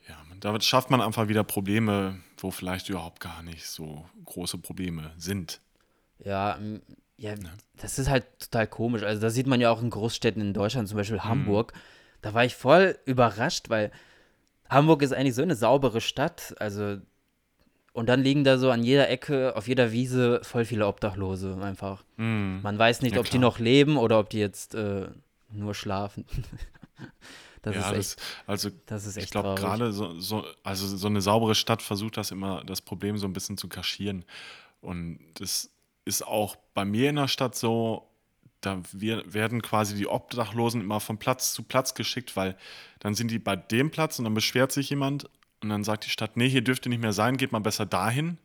[0.07, 5.12] Ja, damit schafft man einfach wieder Probleme, wo vielleicht überhaupt gar nicht so große Probleme
[5.16, 5.61] sind.
[6.18, 6.59] Ja,
[7.16, 7.35] ja,
[7.77, 9.05] das ist halt total komisch.
[9.05, 11.72] Also, da sieht man ja auch in Großstädten in Deutschland, zum Beispiel Hamburg.
[12.20, 13.90] Da war ich voll überrascht, weil
[14.68, 16.55] Hamburg ist eigentlich so eine saubere Stadt.
[16.59, 16.98] Also,
[17.92, 22.05] und dann liegen da so an jeder Ecke, auf jeder Wiese voll viele Obdachlose einfach.
[22.16, 22.61] Mhm.
[22.62, 23.42] Man weiß nicht, Ja, ob die klar.
[23.42, 25.09] noch leben oder ob die jetzt äh,
[25.50, 26.24] nur schlafen.
[27.62, 30.87] das ja, ist echt, das, also das ist echt ich glaube gerade so, so, also
[30.87, 34.24] so eine saubere Stadt versucht das immer, das Problem so ein bisschen zu kaschieren.
[34.81, 35.70] Und das
[36.05, 38.09] ist auch bei mir in der Stadt so,
[38.62, 42.57] da wir, werden quasi die Obdachlosen immer von Platz zu Platz geschickt, weil
[43.00, 45.28] dann sind die bei dem Platz und dann beschwert sich jemand
[45.62, 47.87] und dann sagt die Stadt, nee, hier dürft ihr nicht mehr sein, geht mal besser
[47.87, 48.38] dahin.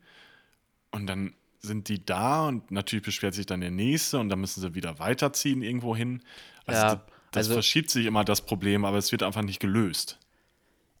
[0.90, 4.60] Und dann sind die da und natürlich beschwert sich dann der Nächste und dann müssen
[4.60, 6.22] sie wieder weiterziehen irgendwo hin.
[6.66, 7.00] Also Ja, das,
[7.32, 10.18] das also- verschiebt sich immer das Problem, aber es wird einfach nicht gelöst.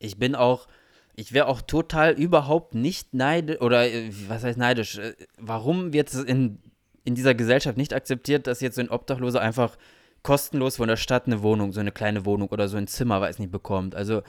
[0.00, 0.66] Ich bin auch,
[1.14, 4.98] ich wäre auch total überhaupt nicht neidisch, oder äh, was heißt neidisch?
[4.98, 6.58] Äh, Warum wird es in,
[7.04, 9.76] in dieser Gesellschaft nicht akzeptiert, dass jetzt so ein Obdachloser einfach
[10.24, 13.38] kostenlos von der Stadt eine Wohnung, so eine kleine Wohnung oder so ein Zimmer, weiß
[13.38, 13.94] nicht, bekommt?
[13.94, 14.22] Also,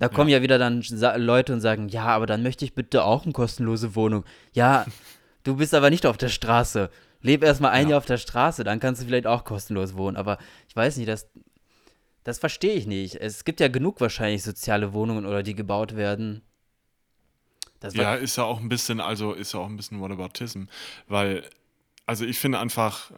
[0.00, 0.82] da kommen ja, wieder dann
[1.18, 4.24] Leute und sagen, ja, aber dann möchte ich bitte auch eine kostenlose Wohnung.
[4.52, 4.88] Ja,
[5.44, 6.90] du bist aber nicht auf der Straße.
[7.22, 7.90] Leb erstmal ein Ja.
[7.90, 10.16] Jahr auf der Straße, dann kannst du vielleicht auch kostenlos wohnen.
[10.18, 11.28] Aber ich weiß nicht, das,
[12.24, 13.16] das verstehe ich nicht.
[13.16, 16.42] Es gibt ja genug wahrscheinlich soziale Wohnungen oder die gebaut werden.
[17.80, 20.64] Das Ja, ist ja auch ein bisschen, also ist ja auch ein bisschen Whataboutism,
[21.08, 21.48] weil,
[22.06, 23.12] also ich finde einfach,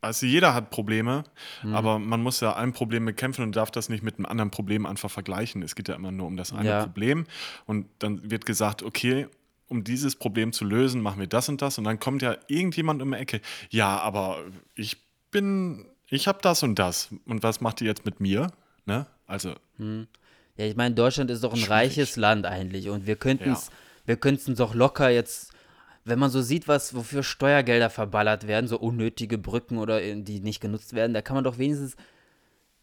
[0.00, 1.24] also jeder hat Probleme,
[1.62, 1.74] Mhm.
[1.74, 4.86] aber man muss ja ein Problem bekämpfen und darf das nicht mit einem anderen Problem
[4.86, 5.62] einfach vergleichen.
[5.62, 6.82] Es geht ja immer nur um das eine Ja.
[6.82, 7.26] Problem
[7.66, 9.26] und dann wird gesagt, okay,
[9.68, 13.02] um dieses Problem zu lösen, machen wir das und das und dann kommt ja irgendjemand
[13.02, 14.38] um die Ecke, ja, aber
[14.74, 14.96] ich
[15.30, 18.48] bin, ich habe das und das und was macht ihr jetzt mit mir?
[18.86, 19.06] Ne?
[19.26, 19.54] Also,
[20.56, 21.70] ja, ich meine, Deutschland ist doch ein Schwierig.
[21.70, 23.72] reiches Land eigentlich und wir könnten es Ja.
[24.06, 25.52] wir könnten es doch locker jetzt,
[26.04, 30.40] wenn man so sieht, was wofür Steuergelder verballert werden, so unnötige Brücken oder äh, die
[30.40, 31.96] nicht genutzt werden, da kann man doch wenigstens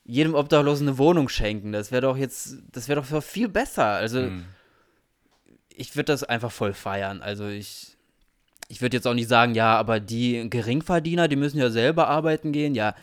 [0.08, 1.74] jedem Obdachlosen eine Wohnung schenken.
[1.74, 3.86] Das wäre doch jetzt, das wäre doch viel besser.
[3.86, 4.46] Also hm.
[5.70, 7.22] ich würde das einfach voll feiern.
[7.22, 7.98] Also ich,
[8.70, 12.54] ich würde jetzt auch nicht sagen, ja, aber die Geringverdiener, die müssen ja selber arbeiten
[12.54, 12.74] gehen.
[12.74, 12.96] Ja,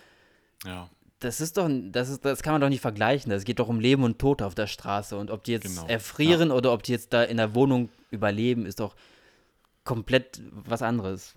[0.64, 0.88] ja.
[1.20, 3.30] das ist doch, das ist, das kann man doch nicht vergleichen.
[3.30, 5.14] Das geht doch um Leben und Tod auf der Straße.
[5.14, 8.64] Und ob die jetzt Genau, erfrieren oder ob die jetzt da in der Wohnung überleben,
[8.64, 8.94] ist doch
[9.84, 11.34] komplett was anderes.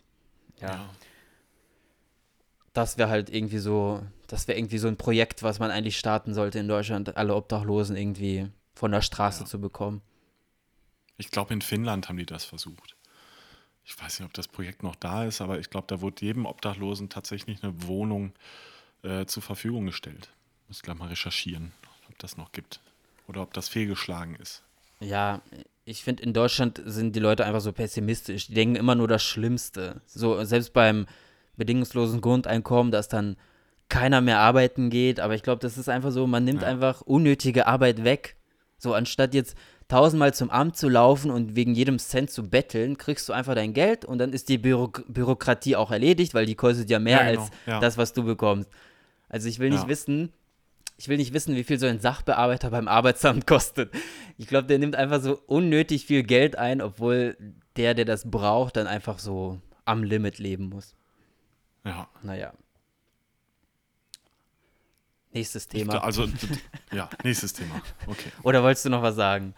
[0.59, 0.69] Ja.
[0.69, 0.89] ja.
[2.73, 6.33] Das wäre halt irgendwie so, das wäre irgendwie so ein Projekt, was man eigentlich starten
[6.33, 9.45] sollte in Deutschland, alle Obdachlosen irgendwie von der Straße Ja.
[9.47, 10.01] zu bekommen.
[11.17, 12.95] Ich glaube, in Finnland haben die das versucht.
[13.85, 16.45] Ich weiß nicht, ob das Projekt noch da ist, aber ich glaube, da wurde jedem
[16.45, 18.33] Obdachlosen tatsächlich eine Wohnung
[19.01, 20.29] äh, zur Verfügung gestellt.
[20.67, 21.71] Muss gleich mal recherchieren,
[22.09, 22.81] ob das noch gibt.
[23.27, 24.61] Oder ob das fehlgeschlagen ist.
[24.99, 25.41] Ja,
[25.89, 28.47] ich finde, in Deutschland sind die Leute einfach so pessimistisch.
[28.47, 30.01] Die denken immer nur das Schlimmste.
[30.05, 31.05] So, selbst beim
[31.55, 33.37] bedingungslosen Grundeinkommen, dass dann
[33.87, 35.21] keiner mehr arbeiten geht.
[35.21, 36.67] Aber ich glaube, das ist einfach so, man nimmt Ja.
[36.67, 38.35] einfach unnötige Arbeit weg.
[38.77, 39.55] So, anstatt jetzt
[39.87, 43.73] tausendmal zum Amt zu laufen und wegen jedem Cent zu betteln, kriegst du einfach dein
[43.73, 47.29] Geld und dann ist die Büro Bürokratie auch erledigt, weil die kostet ja mehr Ja,
[47.31, 47.79] genau, als ja.
[47.79, 48.69] das, was du bekommst.
[49.29, 50.33] Also ich will nicht wissen,
[50.97, 53.93] ich will nicht wissen, wie viel so ein Sachbearbeiter beim Arbeitsamt kostet.
[54.37, 57.35] Ich glaube, der nimmt einfach so unnötig viel Geld ein, obwohl
[57.75, 60.95] der, der das braucht, dann einfach so am Limit leben muss.
[61.85, 62.07] Ja.
[62.23, 62.53] Naja.
[65.31, 65.95] Nächstes Ich Thema.
[65.95, 66.27] gl- Also,
[66.91, 67.81] ja, nächstes Thema.
[68.07, 68.31] Okay.
[68.43, 69.53] Oder wolltest du noch was sagen?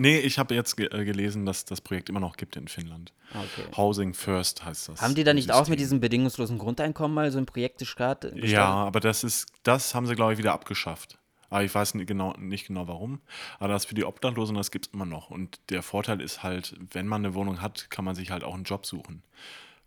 [0.00, 3.12] Nee, ich habe jetzt ge äh, gelesen, dass das Projekt immer noch gibt in Finnland.
[3.34, 3.68] Okay.
[3.76, 5.02] Housing First heißt das.
[5.02, 5.76] Haben die da nicht auch mit System.
[5.78, 8.36] diesem bedingungslosen Grundeinkommen mal so ein Projekt gestartet?
[8.36, 11.18] Ja, aber das ist, das haben sie, glaube ich, wieder abgeschafft.
[11.50, 13.20] Aber ich weiß nicht genau, nicht genau warum.
[13.58, 15.30] Aber das für die Obdachlosen, das gibt es immer noch.
[15.30, 18.54] Und der Vorteil ist halt, wenn man eine Wohnung hat, kann man sich halt auch
[18.54, 19.22] einen Job suchen.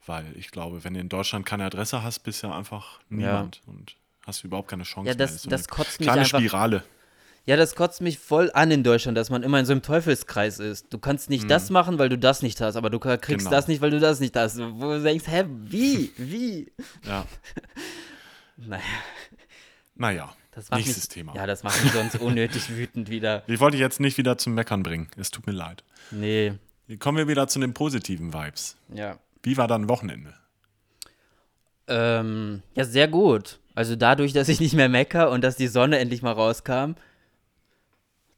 [0.06, 3.62] Weil ich glaube, wenn du in Deutschland keine Adresse hast, bist du ja einfach niemand
[3.66, 3.96] und
[4.26, 5.40] hast überhaupt keine Chance Ja, das- mehr.
[5.40, 6.84] so das eine kotzt mich kleine einfach- Spirale.
[7.52, 10.60] Ja, das kotzt mich voll an in Deutschland, dass man immer in so einem Teufelskreis
[10.60, 10.94] ist.
[10.94, 13.38] Du kannst nicht das machen, weil du das nicht hast, aber du kriegst Mhm.
[13.40, 13.50] Genau.
[13.50, 14.58] das nicht, weil du das nicht hast.
[14.58, 16.14] Wo du denkst, hä, wie?
[16.16, 16.72] Wie?
[17.06, 17.26] Ja,
[18.58, 18.82] Naja,
[19.96, 20.34] naja,
[20.72, 21.36] nächstes mich, Thema.
[21.36, 23.44] Ja, das macht mich sonst unnötig wütend wieder.
[23.48, 25.10] Ich wollte jetzt nicht wieder zum Meckern bringen.
[25.18, 25.84] Es tut mir leid.
[26.12, 26.54] Nee,
[27.00, 28.78] Kommen wir wieder zu den positiven Vibes.
[28.94, 29.18] ja.
[29.44, 30.36] Wie war dein Wochenende?
[31.88, 33.60] Ähm, ja, sehr gut.
[33.76, 36.94] Also dadurch, dass ich nicht mehr mecker und dass die Sonne endlich mal rauskam,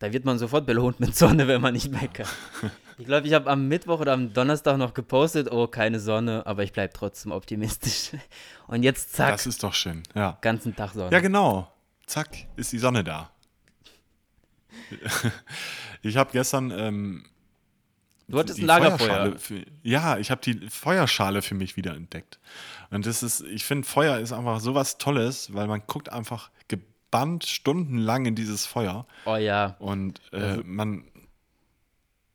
[0.04, 2.28] da wird man sofort belohnt mit Sonne, wenn man nicht meckert.
[2.98, 6.64] Ich glaube, ich habe am Mittwoch oder am Donnerstag noch gepostet, oh, keine Sonne, aber
[6.64, 8.12] ich bleibe trotzdem optimistisch.
[8.68, 9.32] Und jetzt zack.
[9.32, 10.38] Das ist doch schön, ja.
[10.42, 11.10] Ganzen Tag Sonne.
[11.10, 11.72] Ja, genau.
[12.06, 13.32] Zack, ist die Sonne da.
[16.02, 16.72] ich habe gestern.
[16.72, 17.26] Ähm,
[18.28, 19.40] du hattest ein Lagerfeuer.
[19.40, 22.40] Für, ja, ich habe die Feuerschale für mich wieder entdeckt.
[22.90, 26.52] Und das ist, ich finde, Feuer ist einfach sowas Tolles, weil man guckt einfach
[27.14, 29.06] gebannt stundenlang in dieses Feuer.
[29.26, 29.76] Oh ja.
[29.78, 31.04] Und äh, man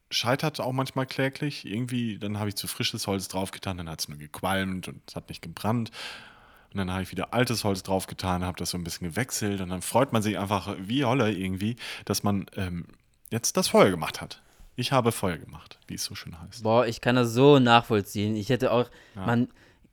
[0.09, 1.67] scheitert auch manchmal kläglich.
[1.67, 5.17] Irgendwie, dann habe ich zu frisches Holz draufgetan, dann hat es nur gequalmt und es
[5.17, 5.91] hat nicht gebrannt.
[6.73, 9.71] Und dann habe ich wieder altes Holz draufgetan, habe das so ein bisschen gewechselt und
[9.71, 12.87] dann freut man sich einfach wie Holle irgendwie, dass man ähm,
[13.31, 14.43] jetzt das Feuer gemacht hat.
[14.77, 16.62] Ich habe Feuer gemacht, wie es so schön heißt.
[16.62, 18.37] Boah, ich kann das so nachvollziehen.
[18.37, 19.27] Ich hätte auch, ja.
[19.27, 19.49] man,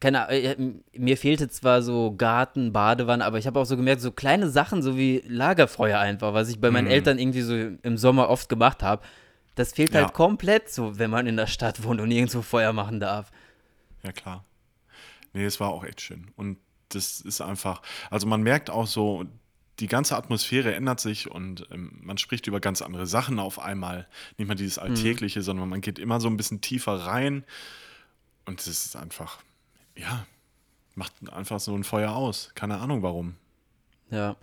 [0.05, 0.55] keine, äh,
[0.95, 4.83] mir fehlte zwar so Garten, Badewanne, aber ich habe auch so gemerkt, so kleine Sachen,
[4.83, 6.91] so wie Lagerfeuer einfach, was ich bei meinen mm.
[6.91, 9.03] Eltern irgendwie so im Sommer oft gemacht habe.
[9.55, 10.01] Das fehlt ja.
[10.01, 13.31] halt komplett so, wenn man in der Stadt wohnt und nirgendwo Feuer machen darf.
[14.03, 14.45] Ja, klar.
[15.33, 16.27] Nee, es war auch echt schön.
[16.35, 19.25] Und das ist einfach, also man merkt auch so,
[19.79, 24.07] die ganze Atmosphäre ändert sich und ähm, man spricht über ganz andere Sachen auf einmal.
[24.37, 24.83] Nicht mal dieses mhm.
[24.83, 25.43] Alltägliche, mhm.
[25.43, 27.43] sondern man geht immer so ein bisschen tiefer rein.
[28.45, 29.39] Und es ist einfach,
[29.97, 30.25] ja,
[30.95, 32.51] macht einfach so ein Feuer aus.
[32.55, 33.35] Keine Ahnung warum.
[34.09, 34.35] Ja.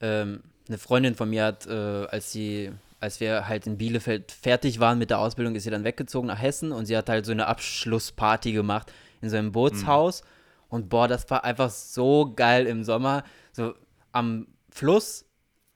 [0.00, 4.80] Ähm, eine Freundin von mir hat, äh, als sie als wir halt in Bielefeld fertig
[4.80, 7.32] waren mit der Ausbildung, ist sie dann weggezogen nach Hessen und sie hat halt so
[7.32, 10.22] eine Abschlussparty gemacht in so einem Bootshaus.
[10.22, 10.26] Mhm.
[10.68, 13.22] Und boah, das war einfach so geil im Sommer.
[13.52, 13.74] So
[14.12, 15.24] am Fluss,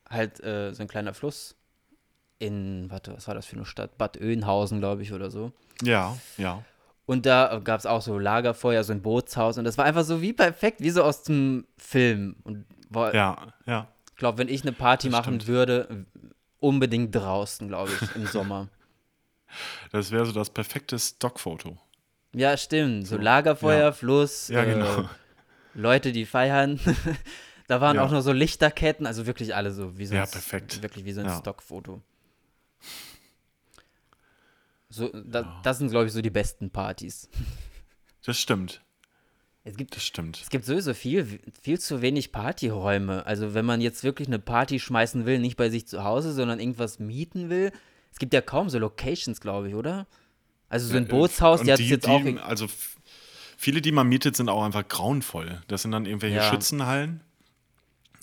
[0.09, 1.57] halt äh, so ein kleiner Fluss
[2.39, 3.99] in, warte, was war das für eine Stadt?
[3.99, 5.53] Bad Oeynhausen, glaube ich, oder so.
[5.83, 6.65] Ja, ja.
[7.11, 9.59] Und da gab es auch so Lagerfeuer, so ein Bootshaus.
[9.59, 12.37] Und das war einfach so wie perfekt, wie so aus dem Film.
[12.45, 13.89] Und boah, ja, ja.
[14.13, 15.49] Ich glaube, wenn ich eine Party das machen stimmt.
[15.49, 16.07] würde,
[16.61, 18.69] unbedingt draußen, glaube ich, im Sommer.
[19.91, 21.79] Das wäre so das perfekte Stockfoto.
[22.33, 23.09] Ja, stimmt.
[23.09, 23.93] So Lagerfeuer, ja.
[23.93, 25.01] Fluss, ja, genau.
[25.01, 25.05] Äh,
[25.75, 26.79] Leute, die feiern.
[27.67, 28.05] da waren ja.
[28.05, 30.81] auch noch so Lichterketten, also wirklich alle so wie so ja, perfekt.
[30.81, 31.37] wirklich wie so ein ja.
[31.37, 32.03] Stockfoto.
[34.91, 37.29] So, da, das sind, glaube ich, so die besten Partys.
[38.27, 38.83] Das stimmt.
[39.65, 40.39] Es gibt, das stimmt.
[40.43, 43.25] Es gibt sowieso viel, viel zu wenig Partyräume.
[43.25, 46.61] Also wenn man jetzt wirklich eine Party schmeißen will, nicht bei sich zu Hause, sondern
[46.61, 47.73] irgendwas mieten will.
[48.13, 50.07] Es gibt ja kaum so Locations, glaube ich, oder?
[50.69, 52.23] Also so ein Bootshaus, die hat jetzt auch.
[52.43, 52.67] Also
[53.57, 55.63] viele, die man mietet, sind auch einfach grauenvoll.
[55.69, 56.51] Das sind dann irgendwelche ja.
[56.51, 57.23] Schützenhallen,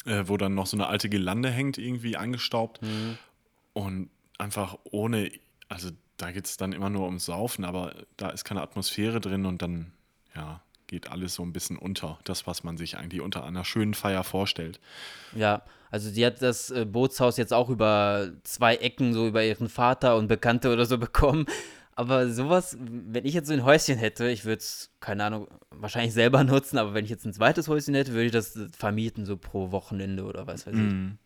[0.05, 2.81] äh, wo dann noch so eine alte Gelande hängt, irgendwie eingestaubt.
[2.81, 3.17] Mhm.
[3.73, 5.31] Und einfach ohne,
[5.69, 9.45] also da geht es dann immer nur ums Saufen, aber da ist keine Atmosphäre drin
[9.45, 9.93] und dann,
[10.35, 13.93] ja, geht alles so ein bisschen unter, das, was man sich eigentlich unter einer schönen
[13.93, 14.79] Feier vorstellt.
[15.35, 19.69] Ja, also sie hat das äh, Bootshaus jetzt auch über zwei Ecken, so über ihren
[19.69, 21.45] Vater und Bekannte oder so bekommen.
[21.93, 26.13] Aber sowas, wenn ich jetzt so ein Häuschen hätte, ich würde es, keine Ahnung, wahrscheinlich
[26.13, 29.35] selber nutzen, aber wenn ich jetzt ein zweites Häuschen hätte, würde ich das vermieten, so
[29.35, 30.79] pro Wochenende oder was weiß ich.
[30.79, 31.17] Mm.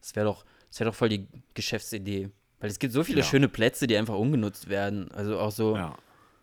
[0.00, 2.30] Das wäre doch, das doch voll die Geschäftsidee.
[2.60, 3.24] Weil es gibt so viele ja.
[3.24, 5.10] schöne Plätze, die einfach ungenutzt werden.
[5.12, 5.76] Also auch so.
[5.76, 5.96] Ja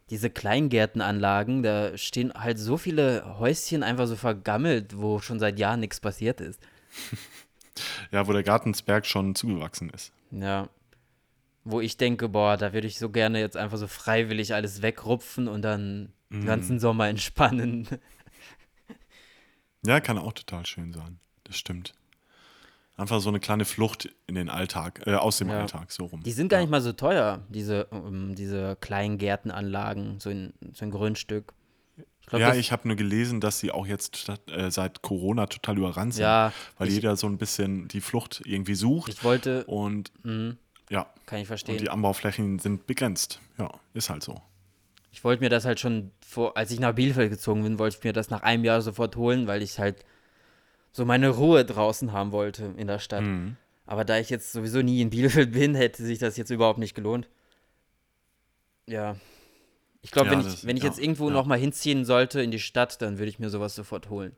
[0.09, 5.79] diese Kleingärtenanlagen, da stehen halt so viele Häuschen einfach so vergammelt, wo schon seit Jahren
[5.79, 6.61] nichts passiert ist.
[8.09, 10.13] Ja, wo der Gartensberg schon zugewachsen ist.
[10.31, 10.69] Ja.
[11.65, 15.49] Wo ich denke, boah, da würde ich so gerne jetzt einfach so freiwillig alles wegrupfen
[15.49, 16.39] und dann mm.
[16.39, 17.85] den ganzen Sommer entspannen.
[19.85, 21.19] Ja, kann auch total schön sein.
[21.43, 21.93] Das stimmt.
[22.97, 25.59] Einfach so eine kleine Flucht in den Alltag, äh, aus dem ja.
[25.59, 26.23] Alltag, so rum.
[26.23, 26.63] Die sind gar ja.
[26.63, 31.53] nicht mal so teuer, diese, um, ähm, diese kleinen Gärtenanlagen, so, in, so ein Grundstück.
[32.21, 35.45] Ich glaub, ja, ich habe nur gelesen, dass sie auch jetzt statt, äh, seit Corona
[35.47, 39.09] total überrannt sind, ja, weil ich, jeder so ein bisschen die Flucht irgendwie sucht.
[39.09, 39.65] Ich wollte.
[39.65, 40.55] Und mh,
[40.89, 41.07] ja.
[41.25, 41.75] Kann ich verstehen.
[41.75, 43.41] Und die Anbauflächen sind begrenzt.
[43.57, 44.41] Ja, ist halt so.
[45.11, 48.03] Ich wollte mir das halt schon vor, als ich nach Bielefeld gezogen bin, wollte ich
[48.03, 50.03] mir das nach einem Jahr sofort holen, weil ich halt
[50.95, 53.23] so meine Ruhe draußen haben wollte in der Stadt.
[53.23, 53.57] Mhm.
[53.85, 56.95] Aber da ich jetzt sowieso nie in Bielefeld bin, hätte sich das jetzt überhaupt nicht
[56.95, 57.27] gelohnt.
[58.87, 59.17] Ja.
[60.01, 61.33] Ich glaube, ja, wenn ich, wenn ich ja, jetzt irgendwo ja.
[61.33, 64.37] nochmal hinziehen sollte in die Stadt, dann würde ich mir sowas sofort holen.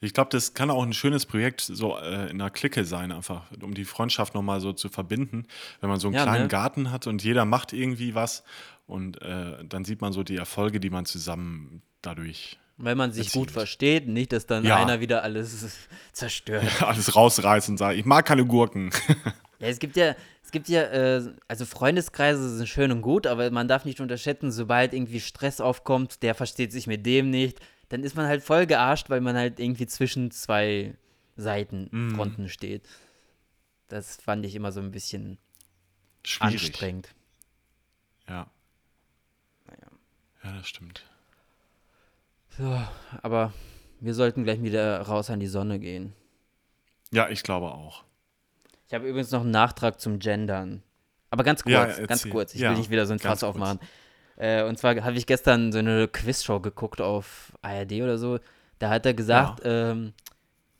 [0.00, 3.44] Ich glaube, das kann auch ein schönes Projekt so äh, in einer Clique sein, einfach,
[3.62, 5.46] um die Freundschaft nochmal so zu verbinden.
[5.80, 6.48] Wenn man so einen ja, kleinen ne?
[6.48, 8.42] Garten hat und jeder macht irgendwie was
[8.88, 13.32] und äh, dann sieht man so die Erfolge, die man zusammen dadurch wenn man sich
[13.32, 14.76] gut versteht, nicht, dass dann ja.
[14.76, 16.64] einer wieder alles zerstört.
[16.82, 18.90] alles rausreißt und sagt, ich mag keine Gurken.
[19.58, 23.50] ja, es gibt ja, es gibt ja, äh, also Freundeskreise sind schön und gut, aber
[23.50, 28.04] man darf nicht unterschätzen, sobald irgendwie Stress aufkommt, der versteht sich mit dem nicht, dann
[28.04, 30.94] ist man halt voll gearscht, weil man halt irgendwie zwischen zwei
[31.36, 32.48] Seitenfronten Mhm.
[32.48, 32.88] steht.
[33.88, 35.38] Das fand ich immer so ein bisschen
[36.22, 36.54] Schwierig.
[36.62, 37.08] anstrengend.
[38.28, 38.50] Ja.
[39.66, 39.90] Naja.
[40.44, 41.04] Ja, das stimmt.
[42.58, 42.80] So,
[43.22, 43.52] aber
[44.00, 46.12] wir sollten gleich wieder raus an die Sonne gehen.
[47.12, 48.02] Ja, ich glaube auch.
[48.88, 50.82] Ich habe übrigens noch einen Nachtrag zum Gendern.
[51.30, 52.54] Aber ganz kurz, Ja, ganz kurz.
[52.54, 53.78] Ich Ja, will nicht wieder so ein Fass aufmachen.
[54.36, 58.40] Äh, und zwar habe ich gestern so eine Quizshow geguckt auf ARD oder so.
[58.78, 60.12] Da hat er gesagt, ähm,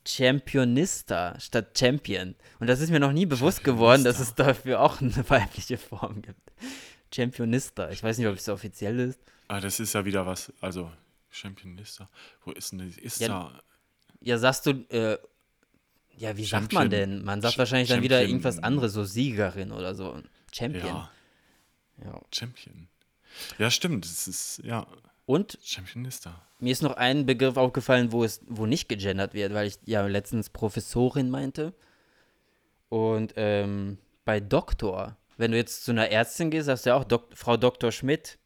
[0.05, 2.35] Championista statt Champion.
[2.59, 6.21] Und das ist mir noch nie bewusst geworden, dass es dafür auch eine weibliche Form
[6.21, 6.51] gibt.
[7.13, 7.89] Championista.
[7.89, 9.19] Ich weiß nicht, ob es offiziell ist.
[9.47, 10.91] Ah, das ist ja wieder was, also
[11.29, 12.09] Championista.
[12.43, 13.01] Wo ist denn die?
[13.01, 13.61] Ist Ja, da.
[14.21, 15.17] Ja, sagst du, äh,
[16.17, 16.89] ja, wie sagt man Champion.
[16.89, 17.23] denn?
[17.23, 18.37] Man sagt Ch- wahrscheinlich dann wieder Champion.
[18.39, 20.21] irgendwas anderes, so Siegerin oder so.
[20.53, 20.85] Champion.
[20.87, 21.11] Ja,
[22.03, 22.21] ja.
[22.33, 22.87] Champion.
[23.57, 24.05] Ja, stimmt.
[24.05, 24.85] Es ist, ja,
[25.25, 26.41] Und Championista.
[26.59, 30.05] Mir ist noch ein Begriff aufgefallen, wo es, wo nicht gegendert wird, weil ich ja
[30.07, 31.73] letztens Professorin meinte.
[32.89, 37.03] Und ähm, bei Doktor, wenn du jetzt zu einer Ärztin gehst, sagst du ja auch
[37.05, 37.91] Dok Frau Dr.
[37.91, 38.37] Schmidt.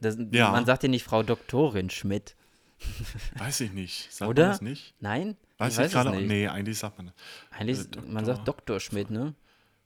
[0.00, 0.50] Das, Ja.
[0.50, 2.36] Man sagt ja nicht Frau Doktorin Schmidt.
[3.38, 4.12] Weiß ich nicht.
[4.12, 4.42] Sagt Oder?
[4.44, 4.94] man das nicht?
[5.00, 5.36] Nein?
[5.58, 6.10] Weiß ich ich, weiß gerade?
[6.10, 6.28] es nicht.
[6.28, 7.14] Nee, eigentlich sagt man das.
[7.50, 8.34] Eigentlich, Äh, man Doktor.
[8.36, 8.80] sagt Dr.
[8.80, 9.34] Schmidt, ne?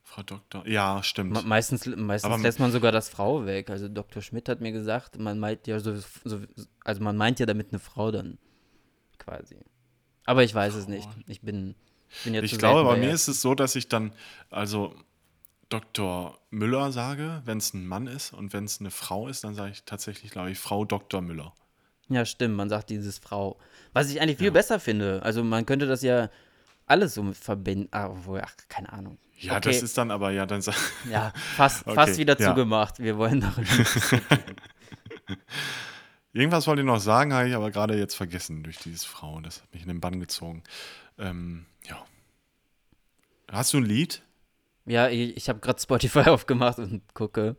[0.03, 0.67] Frau Doktor.
[0.67, 1.31] Ja, stimmt.
[1.31, 3.69] Me meistens meistens Aber- lässt man sogar das Frau weg.
[3.69, 4.21] Also Dr.
[4.21, 5.95] Schmidt hat mir gesagt, man meint ja so,
[6.25, 6.41] so
[6.83, 8.37] also man meint ja damit eine Frau dann
[9.17, 9.55] quasi.
[10.25, 11.07] Aber ich weiß es nicht.
[11.27, 11.75] Ich bin,
[12.09, 14.11] ich bin ja Ich glaube, bei mir ist es so, dass ich dann,
[14.49, 14.93] also
[15.71, 16.37] Dr.
[16.49, 19.71] Müller sage, wenn es ein Mann ist und wenn es eine Frau ist, dann sage
[19.71, 21.21] ich tatsächlich, glaube ich, Frau Dr.
[21.21, 21.53] Müller.
[22.09, 23.57] Ja, stimmt, man sagt dieses Frau.
[23.93, 25.21] Was ich eigentlich viel besser finde.
[25.23, 26.29] Also man könnte das ja
[26.85, 27.87] alles so mit verbinden.
[27.91, 29.17] Ah, obwohl, ach, keine Ahnung.
[29.39, 29.69] Ja, Okay.
[29.71, 30.75] das ist dann aber ja, dann sag,
[31.09, 32.49] Ja, fast, Okay, fast wieder ja.
[32.49, 32.99] zugemacht.
[32.99, 33.65] Wir wollen darüber.
[36.33, 39.39] Irgendwas wollte ich noch sagen, habe ich aber gerade jetzt vergessen durch dieses Frau.
[39.41, 40.63] Das hat mich in den Bann gezogen.
[41.17, 42.03] Ähm, ja.
[43.51, 44.21] Hast du ein Lied?
[44.85, 47.55] Ja, ich, ich habe gerade Spotify aufgemacht und gucke.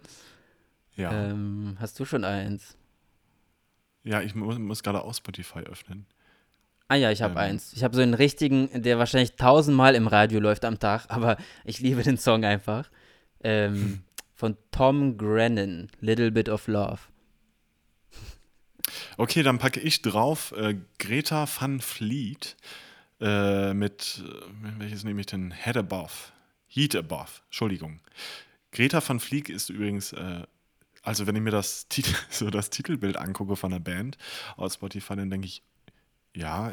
[0.97, 1.13] Ja.
[1.13, 2.77] Ähm, hast du schon eins?
[4.05, 6.07] Ja, ich muss, muss gerade auch Spotify öffnen.
[6.89, 7.39] Ah ja, ich habe Ähm.
[7.39, 7.73] eins.
[7.73, 11.81] Ich habe so einen richtigen, der wahrscheinlich tausendmal im Radio läuft am Tag, aber ich
[11.81, 12.91] liebe den Song einfach.
[13.45, 14.03] Ähm,
[14.35, 16.99] von Tom Grennan, Little Bit of Love.
[19.17, 22.57] Okay, dann packe ich drauf äh, Greta van Fleet
[23.21, 25.53] äh, mit, äh, welches nehme ich denn?
[25.53, 26.13] Head Above.
[26.73, 28.01] Heat Above, Entschuldigung.
[28.73, 30.43] Greta van Fleet ist übrigens, äh,
[31.03, 34.17] also wenn ich mir das, Tit so das Titelbild angucke von der Band
[34.57, 35.63] aus Spotify, dann denke ich,
[36.35, 36.73] ja,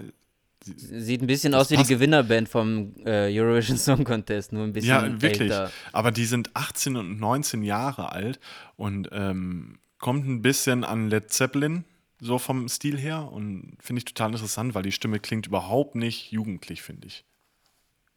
[0.62, 4.90] Sieht ein bisschen aus wie die Gewinnerband vom äh, Eurovision Song Contest, nur ein bisschen
[4.90, 5.52] ja, wirklich.
[5.52, 5.72] älter.
[5.94, 8.42] Aber die sind 18 und 19 Jahre alt
[8.76, 11.86] und ähm, kommt ein bisschen an Led Zeppelin,
[12.20, 13.32] so vom Stil her.
[13.32, 17.24] Und finde ich total interessant, weil die Stimme klingt überhaupt nicht jugendlich, finde ich.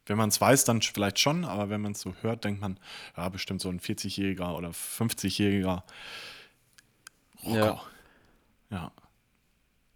[0.05, 2.77] Wenn man es weiß, dann vielleicht schon, aber wenn man es so hört, denkt man,
[3.15, 5.83] ja, bestimmt so ein 40-jähriger oder 50-jähriger
[7.45, 7.81] Rocker.
[8.69, 8.91] Ja.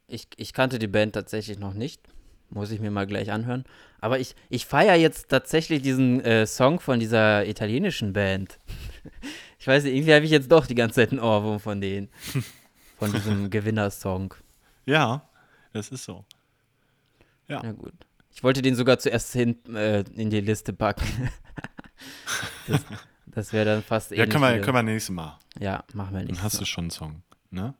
[0.08, 2.02] Ich, ich kannte die Band tatsächlich noch nicht.
[2.50, 3.66] Muss ich mir mal gleich anhören.
[4.00, 8.60] Aber ich, ich feiere jetzt tatsächlich diesen äh, Song von dieser italienischen Band.
[9.60, 12.10] Ich weiß nicht, irgendwie habe ich jetzt doch die ganze Zeit einen Ohrwurm von denen.
[13.00, 14.34] Von diesem Gewinnersong.
[14.86, 15.28] ja,
[15.74, 16.24] das ist so.
[17.48, 17.64] Ja.
[17.64, 17.94] Ja, gut.
[18.38, 21.08] Ich wollte den sogar zuerst hin, äh, in die Liste packen.
[22.68, 22.86] das
[23.26, 25.40] das wäre dann fast Ja, ähnlich können wir, können wir nächstes Mal.
[25.60, 26.38] Ja, machen wir nicht.
[26.38, 27.74] Dann hast du schon einen Song, ne?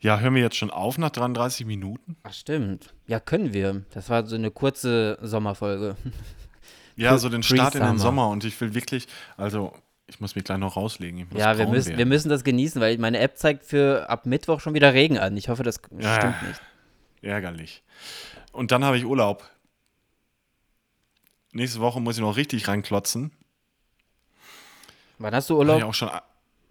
[0.00, 2.18] Ja, hören wir jetzt schon auf nach 33 Minuten?
[2.24, 2.92] Ach, stimmt.
[3.06, 3.86] Ja, können wir.
[3.94, 5.96] Das war so eine kurze Sommerfolge.
[6.96, 7.96] Ja, so den Start in den.
[7.96, 9.06] Sommer und ich will wirklich,
[9.36, 9.72] also
[10.08, 11.28] ich muss mich gleich noch rauslegen.
[11.32, 14.74] Ja, wir müssen, wir müssen das genießen, weil meine App zeigt für ab Mittwoch schon
[14.74, 15.36] wieder Regen an.
[15.36, 16.16] Ich hoffe, das Ja.
[16.16, 16.60] stimmt nicht.
[17.22, 17.82] Ärgerlich.
[18.52, 19.48] Und dann habe ich Urlaub.
[21.52, 23.32] Nächste Woche muss ich noch richtig reinklotzen.
[25.18, 25.78] Wann hast du Urlaub?
[25.78, 26.10] ich auch schon,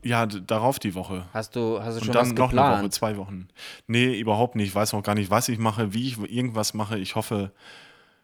[0.03, 1.27] ja, darauf die Woche.
[1.33, 3.49] Hast du, hast du Und schon dann was noch eine Woche, zwei Wochen.
[3.87, 4.67] Nee, überhaupt nicht.
[4.69, 6.97] Ich weiß noch gar nicht, was ich mache, wie ich irgendwas mache.
[6.97, 7.51] Ich hoffe,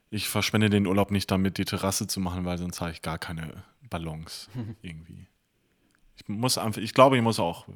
[0.10, 3.18] ich verschwende den Urlaub nicht damit, die Terrasse zu machen, weil sonst habe ich gar
[3.18, 4.50] keine Ballons
[4.82, 5.28] irgendwie.
[6.16, 7.68] Ich muss einfach, ich glaube, ich muss auch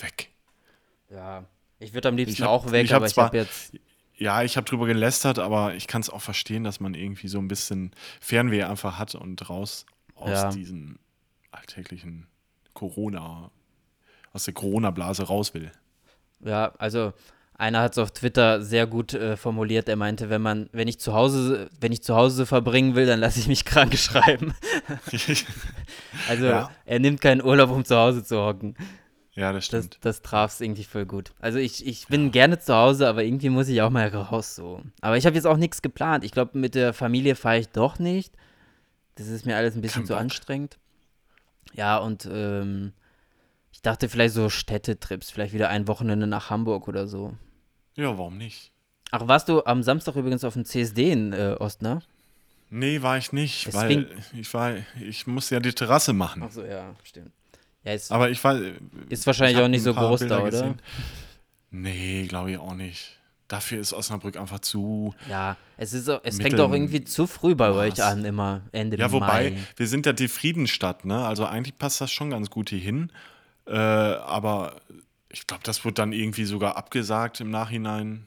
[0.00, 0.30] weg.
[1.10, 1.44] Ja,
[1.78, 3.74] ich würde am liebsten hab- auch weg, ich aber ich habe jetzt.
[4.22, 7.38] Ja, ich habe drüber gelästert, aber ich kann es auch verstehen, dass man irgendwie so
[7.38, 10.48] ein bisschen Fernweh einfach hat und raus aus Ja.
[10.50, 10.98] diesen
[11.50, 12.26] alltäglichen
[12.72, 13.50] Corona,
[14.32, 15.72] aus der Corona-Blase raus will.
[16.40, 17.12] Ja, also
[17.58, 19.88] einer hat es auf Twitter sehr gut äh, formuliert.
[19.88, 23.20] Er meinte, wenn man, wenn ich zu Hause, wenn ich zu Hause verbringen will, dann
[23.20, 24.54] lasse ich mich krank schreiben.
[26.28, 26.70] Also Ja.
[26.84, 28.76] er nimmt keinen Urlaub, um zu Hause zu hocken.
[29.34, 29.98] Ja, das Das, stimmt.
[30.04, 31.32] das traf es irgendwie voll gut.
[31.40, 34.82] Also ich, ich bin gerne zu Hause, aber irgendwie muss ich auch mal raus so.
[35.00, 36.22] Aber ich habe jetzt auch nichts geplant.
[36.24, 38.34] Ich glaube, mit der Familie fahre ich doch nicht.
[39.14, 40.20] Das ist mir alles ein bisschen Kein zu Bock.
[40.20, 40.78] anstrengend.
[41.74, 42.92] Ja, und ähm,
[43.72, 47.34] ich dachte vielleicht so Städtetrips, vielleicht wieder ein Wochenende nach Hamburg oder so.
[47.94, 48.70] ja, warum nicht?
[49.12, 52.02] Ach, warst du am Samstag übrigens auf dem CSD in äh, Ostner?
[52.70, 56.42] Nee, war ich nicht, Es weil ich war, ich musste ja die Terrasse machen.
[56.46, 57.32] Ach so, ja, stimmt.
[57.84, 58.60] Ja, ist, Aber ich war.
[59.08, 60.50] ist wahrscheinlich auch nicht so groß Bilder da, oder?
[60.50, 60.80] gesehen.
[61.70, 63.18] Nee, glaube ich auch nicht.
[63.48, 65.14] Dafür ist Osnabrück einfach zu.
[65.28, 67.76] Ja, es ist es fängt auch irgendwie zu früh bei Maß.
[67.98, 69.56] euch an, immer Ende Ja, wobei, Mai.
[69.76, 71.26] wir sind ja die Friedensstadt, ne?
[71.26, 73.10] Also eigentlich passt das schon ganz gut hier hin.
[73.66, 74.80] Äh, aber
[75.28, 78.26] ich glaube, das wird dann irgendwie sogar abgesagt im Nachhinein.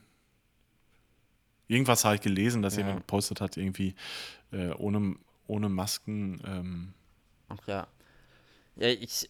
[1.67, 2.81] Irgendwas habe ich gelesen, dass Ja.
[2.81, 3.95] jemand gepostet hat, irgendwie
[4.51, 5.15] äh, ohne,
[5.47, 6.39] ohne Masken.
[6.45, 6.93] Ähm,
[7.49, 7.87] Ach ja.
[8.75, 9.29] Ja, ich,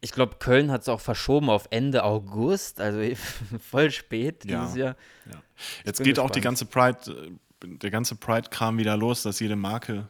[0.00, 3.00] ich glaube, Köln hat es auch verschoben auf Ende August, also
[3.70, 4.62] voll spät Ja.
[4.62, 4.96] dieses Jahr.
[5.84, 6.60] Jetzt bin geht auch die gespannt.
[6.70, 7.30] ganze Pride,
[7.64, 10.08] äh, der ganze Pride-Kram wieder los, dass jede Marke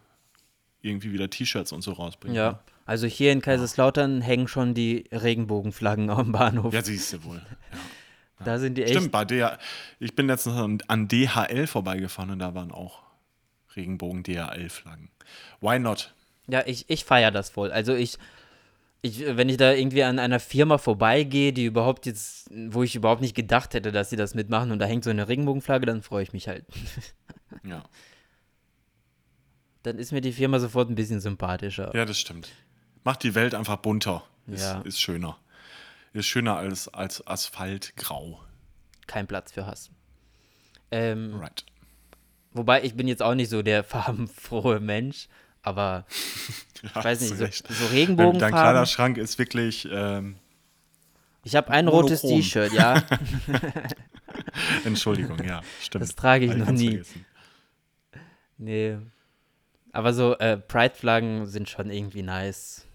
[0.83, 2.37] irgendwie wieder T-Shirts und so rausbringt.
[2.37, 2.53] Ja.
[2.53, 2.59] ne?
[2.87, 6.73] Also hier in Kaiserslautern hängen schon die Regenbogenflaggen am Bahnhof.
[6.73, 7.43] Ja, siehst du wohl.
[8.41, 8.47] Ja.
[8.47, 8.95] da sind die echt.
[8.95, 9.59] Stimmt, bei der,
[9.99, 13.03] ich bin letztens an, an DHL vorbeigefahren und da waren auch
[13.77, 15.11] Regenbogen-DHL-Flaggen.
[15.61, 16.13] Why not?
[16.47, 17.71] Ja, ich, ich feiere das voll.
[17.71, 18.17] Also ich,
[19.03, 23.21] ich, wenn ich da irgendwie an einer Firma vorbeigehe, die überhaupt jetzt, wo ich überhaupt
[23.23, 26.23] nicht gedacht hätte, dass sie das mitmachen und da hängt so eine Regenbogenflagge, dann freue
[26.23, 26.65] ich mich halt.
[27.65, 27.83] Ja.
[29.83, 31.91] Dann ist mir die Firma sofort ein bisschen sympathischer.
[31.97, 32.49] ja, das stimmt.
[33.03, 34.23] Macht die Welt einfach bunter.
[34.47, 34.81] Ist, Ja.
[34.83, 35.39] ist schöner.
[36.13, 38.41] Ist schöner als, als Asphaltgrau.
[39.07, 39.91] Kein Platz für Hass.
[40.91, 41.65] Ähm, Right.
[42.53, 45.29] Wobei ich bin jetzt auch nicht so der farbenfrohe Mensch,
[45.63, 46.07] aber
[46.83, 48.55] ich weiß nicht, so, so Dein Regenbogenfarben.
[48.59, 49.89] Kleiderschrank ist wirklich.
[49.91, 50.37] Ähm,
[51.45, 52.41] Ich habe ein rotes Monochrom.
[52.43, 53.03] T-Shirt, ja.
[54.85, 56.03] Entschuldigung, ja, stimmt.
[56.05, 56.89] Das trage ich Hab noch nie.
[56.91, 57.27] vergessen.
[58.59, 58.99] Nee.
[59.93, 62.87] Aber so äh, Pride-Flaggen sind schon irgendwie nice.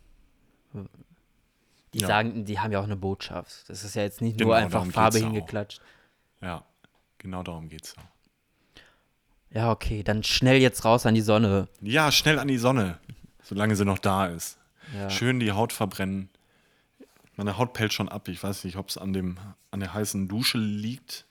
[1.94, 2.08] Die Ja.
[2.08, 3.70] sagen, die haben ja auch eine Botschaft.
[3.70, 5.32] Das ist ja jetzt nicht Genau, nur einfach Farbe ja auch.
[5.32, 5.82] hingeklatscht.
[6.42, 6.64] Ja,
[7.18, 7.96] genau darum geht's.
[7.98, 8.04] ja.
[9.56, 11.70] Ja, okay, dann schnell jetzt raus an die Sonne.
[11.82, 13.00] Ja, schnell an die Sonne,
[13.42, 14.58] solange sie noch da ist.
[14.94, 15.10] Ja.
[15.10, 16.30] Schön die Haut verbrennen.
[17.38, 18.28] Meine Haut pellt schon ab.
[18.28, 19.38] Ich weiß nicht, ob es an, dem,
[19.72, 21.26] an der heißen Dusche liegt.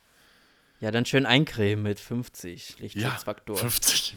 [0.80, 3.56] Ja, dann schön eincremen mit 50 Lichtschutzfaktor.
[3.56, 4.14] 50.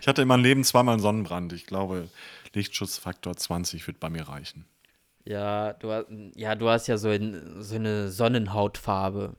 [0.00, 1.52] ich hatte in meinem Leben zweimal einen Sonnenbrand.
[1.52, 2.08] Ich glaube,
[2.54, 4.64] Lichtschutzfaktor 20 wird bei mir reichen.
[5.24, 9.34] Ja, du hast, ja, du hast ja so, ein, so eine Sonnenhautfarbe.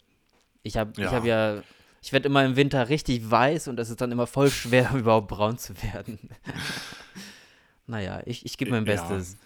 [0.64, 1.12] Ich habe ich Ja.
[1.12, 1.64] hab ja,
[2.02, 5.28] ich werde immer im Winter richtig weiß und das ist dann immer voll schwer, überhaupt
[5.28, 6.18] braun zu werden.
[7.88, 8.94] naja, ich, ich gebe mein Ja.
[9.08, 9.38] Bestes.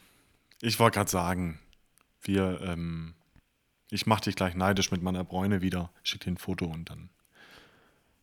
[0.61, 1.59] Ich wollte gerade sagen,
[2.21, 3.15] wir, ähm,
[3.91, 5.91] ich mache dich gleich neidisch mit meiner Bräune wieder.
[6.03, 7.09] Schick dir ein Foto und dann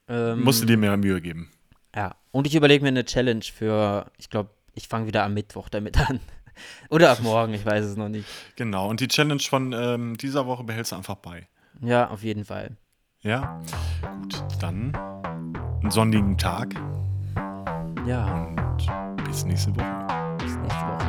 [0.08, 1.50] Ähm, musst du dir mehr Mühe geben.
[1.94, 5.68] Ja, und ich überlege mir eine Challenge für, ich glaube, ich fange wieder am Mittwoch
[5.68, 6.20] damit an.
[6.90, 8.26] Oder ab morgen, ich weiß es noch nicht.
[8.56, 8.88] Genau.
[8.88, 11.48] Und die Challenge von ähm, dieser Woche behältst du einfach bei.
[11.80, 12.76] Ja, auf jeden Fall.
[13.22, 13.60] Ja?
[14.22, 14.96] Gut, dann
[15.82, 16.74] einen sonnigen Tag
[18.06, 20.36] Ja, und bis nächste Woche.
[20.38, 20.99] bis nächste Woche.